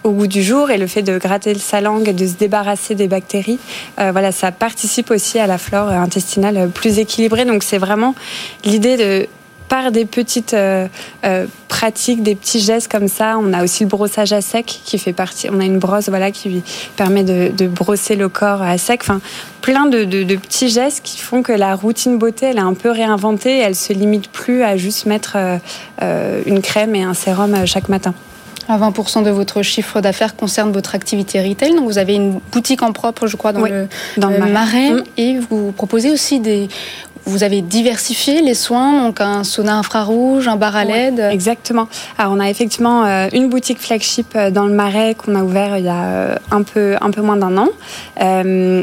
au 0.04 0.10
goût 0.10 0.26
du 0.26 0.42
jour 0.42 0.70
et 0.70 0.78
le 0.78 0.86
fait 0.86 1.02
de 1.02 1.18
gratter 1.18 1.54
sa 1.54 1.80
langue, 1.80 2.14
de 2.14 2.26
se 2.26 2.34
débarrasser 2.34 2.94
des 2.94 3.08
bactéries, 3.08 3.58
voilà, 3.96 4.32
ça 4.32 4.52
participe 4.52 5.10
aussi 5.10 5.38
à 5.38 5.46
la 5.46 5.58
flore 5.58 5.88
intestinale 5.88 6.70
plus 6.72 6.98
équilibrée. 6.98 7.44
Donc 7.44 7.62
c'est 7.62 7.78
vraiment 7.78 8.14
l'idée 8.64 8.96
de 8.96 9.26
par 9.68 9.92
des 9.92 10.04
petites 10.04 10.54
euh, 10.54 10.88
euh, 11.24 11.46
pratiques, 11.68 12.22
des 12.22 12.34
petits 12.34 12.60
gestes 12.60 12.90
comme 12.90 13.08
ça. 13.08 13.36
On 13.38 13.52
a 13.52 13.62
aussi 13.62 13.84
le 13.84 13.88
brossage 13.88 14.32
à 14.32 14.40
sec 14.40 14.80
qui 14.84 14.98
fait 14.98 15.12
partie. 15.12 15.48
On 15.50 15.60
a 15.60 15.64
une 15.64 15.78
brosse 15.78 16.08
voilà 16.08 16.30
qui 16.30 16.62
permet 16.96 17.22
de, 17.22 17.66
brosser 17.66 18.16
le 18.16 18.28
corps 18.28 18.62
à 18.62 18.78
sec. 18.78 19.00
Enfin, 19.02 19.20
plein 19.60 19.86
de, 19.86 20.04
petits 20.36 20.70
gestes 20.70 21.02
qui 21.02 21.18
font 21.18 21.42
que 21.42 21.52
la 21.52 21.74
routine 21.74 22.18
beauté 22.18 22.46
elle 22.46 22.56
est 22.56 22.60
un 22.60 22.74
peu 22.74 22.90
réinventée. 22.90 23.58
elle 23.58 23.76
se 23.76 23.92
limite 23.92 24.28
plus 24.30 24.62
à 24.62 24.76
juste 24.76 25.06
mettre 25.06 25.36
euh, 26.02 26.42
une 26.46 26.62
crème 26.62 26.94
et 26.94 27.02
un 27.02 27.14
sérum 27.14 27.66
chaque 27.66 27.88
matin. 27.88 28.14
20% 28.76 29.22
de 29.22 29.30
votre 29.30 29.62
chiffre 29.62 30.00
d'affaires 30.00 30.36
concerne 30.36 30.72
votre 30.72 30.94
activité 30.94 31.40
retail. 31.40 31.74
Donc 31.74 31.84
vous 31.84 31.98
avez 31.98 32.14
une 32.14 32.40
boutique 32.52 32.82
en 32.82 32.92
propre, 32.92 33.26
je 33.26 33.36
crois, 33.36 33.52
dans 33.52 33.62
le, 33.62 33.88
dans 34.18 34.28
le 34.28 34.38
marais. 34.38 34.90
Mm. 34.90 35.04
Et 35.16 35.38
vous 35.38 35.72
proposez 35.72 36.10
aussi 36.10 36.40
des, 36.40 36.68
vous 37.28 37.44
avez 37.44 37.60
diversifié 37.60 38.40
les 38.40 38.54
soins, 38.54 39.04
donc 39.04 39.20
un 39.20 39.44
sauna 39.44 39.76
infrarouge, 39.76 40.48
un 40.48 40.56
bar 40.56 40.74
à 40.74 40.84
LED. 40.84 41.20
exactement. 41.20 41.86
Alors 42.16 42.32
on 42.32 42.40
a 42.40 42.48
effectivement 42.48 43.04
euh, 43.04 43.28
une 43.32 43.48
boutique 43.48 43.78
flagship 43.78 44.32
euh, 44.34 44.50
dans 44.50 44.64
le 44.64 44.72
Marais 44.72 45.14
qu'on 45.14 45.34
a 45.34 45.42
ouvert 45.42 45.76
il 45.76 45.84
y 45.84 45.88
a 45.88 46.04
euh, 46.04 46.36
un 46.50 46.62
peu 46.62 46.96
un 47.00 47.10
peu 47.10 47.20
moins 47.20 47.36
d'un 47.36 47.56
an, 47.58 47.68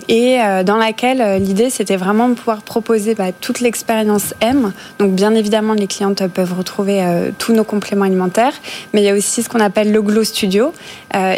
et 0.08 0.38
dans 0.63 0.77
laquelle 0.77 1.41
l'idée 1.41 1.69
c'était 1.69 1.95
vraiment 1.95 2.29
de 2.29 2.36
pouvoir 2.36 2.62
proposer 2.62 3.15
bah, 3.15 3.31
toute 3.39 3.60
l'expérience 3.60 4.34
M. 4.41 4.71
Donc 4.99 5.13
bien 5.13 5.34
évidemment 5.34 5.73
les 5.73 5.88
clientes 5.88 6.25
peuvent 6.27 6.53
retrouver 6.58 7.03
tous 7.39 7.53
nos 7.53 7.63
compléments 7.63 8.05
alimentaires, 8.05 8.53
mais 8.93 9.01
il 9.01 9.05
y 9.05 9.10
a 9.10 9.15
aussi 9.15 9.41
ce 9.43 9.49
qu'on 9.49 9.60
appelle 9.60 9.91
le 9.91 10.01
Glow 10.01 10.23
Studio, 10.23 10.73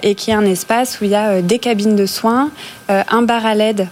et 0.04 0.16
qui 0.16 0.32
est 0.32 0.36
un 0.36 0.46
espace 0.46 1.00
où 1.00 1.06
il 1.06 1.12
y 1.12 1.16
a 1.16 1.42
des 1.42 1.60
cabines 1.60 1.96
de 1.96 2.06
soins, 2.06 2.52
un 2.90 3.22
bar 3.22 3.46
à 3.46 3.56
LED 3.56 3.88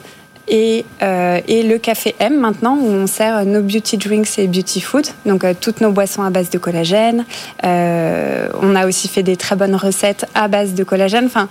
et, 0.48 0.86
euh, 1.02 1.40
et, 1.48 1.64
le 1.64 1.78
café 1.78 2.16
M 2.20 2.40
maintenant 2.40 2.78
où 2.78 2.88
on 2.88 3.08
sert 3.08 3.46
nos 3.46 3.62
beauty 3.62 3.98
drinks 3.98 4.38
et 4.38 4.48
beauty 4.48 4.80
food, 4.80 5.06
donc 5.26 5.44
euh, 5.44 5.54
toutes 5.60 5.82
nos 5.82 5.92
boissons 5.92 6.22
à 6.22 6.30
base 6.30 6.50
de 6.50 6.58
collagène. 6.58 7.26
Euh, 7.64 8.48
on 8.62 8.76
a 8.76 8.86
aussi 8.86 9.08
fait 9.08 9.24
des 9.24 9.38
très 9.38 9.56
bonnes 9.56 9.76
recettes 9.76 10.26
à 10.36 10.48
base 10.48 10.74
de 10.74 10.84
collagène. 10.84 11.26
Enfin, 11.26 11.48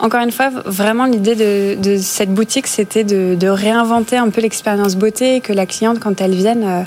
encore 0.00 0.20
une 0.20 0.30
fois, 0.30 0.50
vraiment 0.64 1.06
l'idée 1.06 1.34
de, 1.34 1.98
cette 1.98 2.32
boutique, 2.32 2.66
c'était 2.66 3.04
de, 3.04 3.48
réinventer 3.48 4.16
un 4.16 4.28
peu 4.28 4.40
l'expérience 4.40 4.94
beauté, 4.94 5.40
que 5.40 5.52
la 5.52 5.66
cliente, 5.66 5.98
quand 5.98 6.20
elle 6.20 6.34
vienne, 6.34 6.64
euh, 6.64 6.82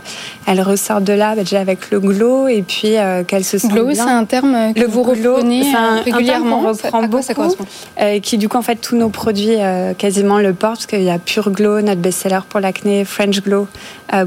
elle 0.45 0.61
ressort 0.61 1.01
de 1.01 1.11
là 1.11 1.35
bah, 1.35 1.41
déjà 1.41 1.59
avec 1.59 1.91
le 1.91 1.99
glow 1.99 2.47
et 2.47 2.61
puis 2.61 2.97
euh, 2.97 3.23
qu'elle 3.23 3.43
se 3.43 3.57
sent 3.57 3.67
glow, 3.67 3.93
c'est 3.93 4.01
un 4.01 4.25
terme 4.25 4.73
que 4.73 4.85
vous 4.85 5.01
reprenez 5.01 5.73
euh, 5.75 6.01
régulièrement. 6.03 6.59
Un 6.59 6.73
terme 6.73 7.03
reprend 7.03 7.21
ça, 7.21 7.33
beaucoup, 7.33 7.65
qui 8.21 8.37
du 8.37 8.47
coup 8.47 8.57
en 8.57 8.61
fait 8.61 8.75
tous 8.75 8.95
nos 8.95 9.09
produits 9.09 9.57
quasiment 9.97 10.37
le 10.37 10.53
portent 10.53 10.71
parce 10.71 10.85
qu'il 10.85 11.03
y 11.03 11.09
a 11.09 11.19
Pure 11.19 11.51
Glow, 11.51 11.81
notre 11.81 12.01
best-seller 12.01 12.39
pour 12.47 12.59
l'acné, 12.59 13.03
French 13.03 13.41
Glow 13.41 13.67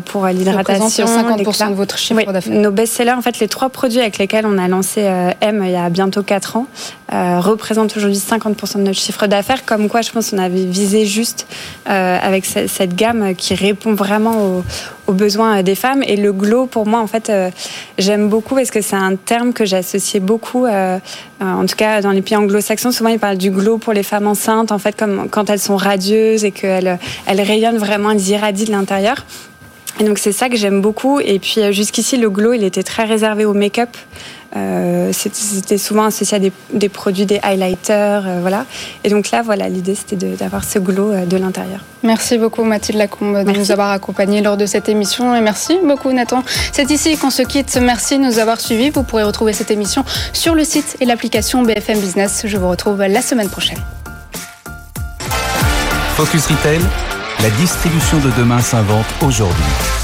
pour 0.06 0.26
l'hydratation. 0.26 1.06
50% 1.06 1.70
de 1.70 1.74
votre 1.74 1.98
chiffre 1.98 2.32
d'affaires. 2.32 2.52
Nos 2.52 2.70
best-sellers, 2.70 3.12
en 3.12 3.22
fait, 3.22 3.38
les 3.38 3.48
trois 3.48 3.68
produits 3.68 4.00
avec 4.00 4.18
lesquels 4.18 4.46
on 4.46 4.58
a 4.58 4.68
lancé 4.68 5.00
M 5.40 5.62
il 5.64 5.70
y 5.70 5.76
a 5.76 5.88
bientôt 5.90 6.22
4 6.22 6.56
ans, 6.56 6.66
représentent 7.10 7.96
aujourd'hui 7.96 8.18
50% 8.18 8.73
de 8.78 8.84
notre 8.84 8.98
chiffre 8.98 9.26
d'affaires, 9.26 9.64
comme 9.64 9.88
quoi 9.88 10.02
je 10.02 10.10
pense 10.10 10.30
qu'on 10.30 10.38
avait 10.38 10.64
visé 10.64 11.04
juste 11.04 11.46
euh, 11.88 12.18
avec 12.20 12.44
cette 12.44 12.94
gamme 12.94 13.34
qui 13.34 13.54
répond 13.54 13.94
vraiment 13.94 14.62
aux, 15.06 15.12
besoins 15.12 15.62
des 15.62 15.74
femmes. 15.74 16.02
Et 16.06 16.16
le 16.16 16.32
glow, 16.32 16.66
pour 16.66 16.86
moi, 16.86 17.00
en 17.00 17.06
fait, 17.06 17.28
euh, 17.30 17.50
j'aime 17.98 18.28
beaucoup 18.28 18.54
parce 18.54 18.70
que 18.70 18.80
c'est 18.80 18.96
un 18.96 19.16
terme 19.16 19.52
que 19.52 19.64
j'associais 19.64 20.20
beaucoup, 20.20 20.66
euh, 20.66 20.98
en 21.40 21.66
tout 21.66 21.76
cas 21.76 22.00
dans 22.00 22.10
les 22.10 22.22
pays 22.22 22.36
anglo-saxons, 22.36 22.90
souvent 22.90 23.10
ils 23.10 23.18
parlent 23.18 23.38
du 23.38 23.50
glow 23.50 23.78
pour 23.78 23.92
les 23.92 24.02
femmes 24.02 24.26
enceintes, 24.26 24.72
en 24.72 24.78
fait, 24.78 24.96
comme 24.96 25.28
quand 25.30 25.50
elles 25.50 25.60
sont 25.60 25.76
radieuses 25.76 26.44
et 26.44 26.52
qu'elles 26.52 26.98
elles 27.26 27.40
rayonnent 27.40 27.78
vraiment, 27.78 28.10
elles 28.12 28.28
irradient 28.28 28.64
de 28.64 28.72
l'intérieur. 28.72 29.24
Et 30.00 30.04
donc 30.04 30.18
c'est 30.18 30.32
ça 30.32 30.48
que 30.48 30.56
j'aime 30.56 30.80
beaucoup. 30.80 31.20
Et 31.20 31.38
puis 31.38 31.56
jusqu'ici, 31.70 32.16
le 32.16 32.30
glow, 32.30 32.52
il 32.52 32.64
était 32.64 32.82
très 32.82 33.04
réservé 33.04 33.44
au 33.44 33.54
make-up. 33.54 33.90
Euh, 34.56 35.10
c'était 35.12 35.78
souvent 35.78 36.04
associé 36.04 36.36
à 36.36 36.40
des, 36.72 36.88
produits, 36.88 37.26
des 37.26 37.40
highlighters, 37.42 38.24
euh, 38.26 38.38
voilà. 38.40 38.66
Et 39.02 39.10
donc 39.10 39.30
là, 39.30 39.42
voilà, 39.42 39.68
l'idée 39.68 39.96
c'était 39.96 40.16
d'avoir 40.16 40.62
ce 40.62 40.78
glow 40.78 41.10
euh, 41.10 41.26
de 41.26 41.36
l'intérieur. 41.36 41.80
Merci 42.04 42.38
beaucoup 42.38 42.62
Mathilde 42.62 42.98
Lacombe 42.98 43.44
de 43.44 43.50
nous 43.50 43.72
avoir 43.72 43.90
accompagnés 43.90 44.42
lors 44.42 44.56
de 44.56 44.66
cette 44.66 44.88
émission 44.88 45.34
et 45.34 45.40
merci 45.40 45.78
beaucoup 45.82 46.12
Nathan. 46.12 46.44
C'est 46.72 46.90
ici 46.90 47.16
qu'on 47.16 47.30
se 47.30 47.42
quitte. 47.42 47.76
Merci 47.80 48.18
de 48.18 48.24
nous 48.24 48.38
avoir 48.38 48.60
suivis. 48.60 48.90
Vous 48.90 49.02
pourrez 49.02 49.24
retrouver 49.24 49.52
cette 49.52 49.70
émission 49.70 50.04
sur 50.32 50.54
le 50.54 50.64
site 50.64 50.96
et 51.00 51.04
l'application 51.04 51.62
BFM 51.62 51.98
Business. 51.98 52.42
Je 52.44 52.56
vous 52.56 52.68
retrouve 52.68 53.02
la 53.02 53.22
semaine 53.22 53.48
prochaine. 53.48 53.78
Focus 56.16 56.46
Retail, 56.46 56.80
la 57.42 57.50
distribution 57.50 58.18
de 58.18 58.30
demain 58.38 58.60
s'invente 58.60 59.06
aujourd'hui. 59.20 60.03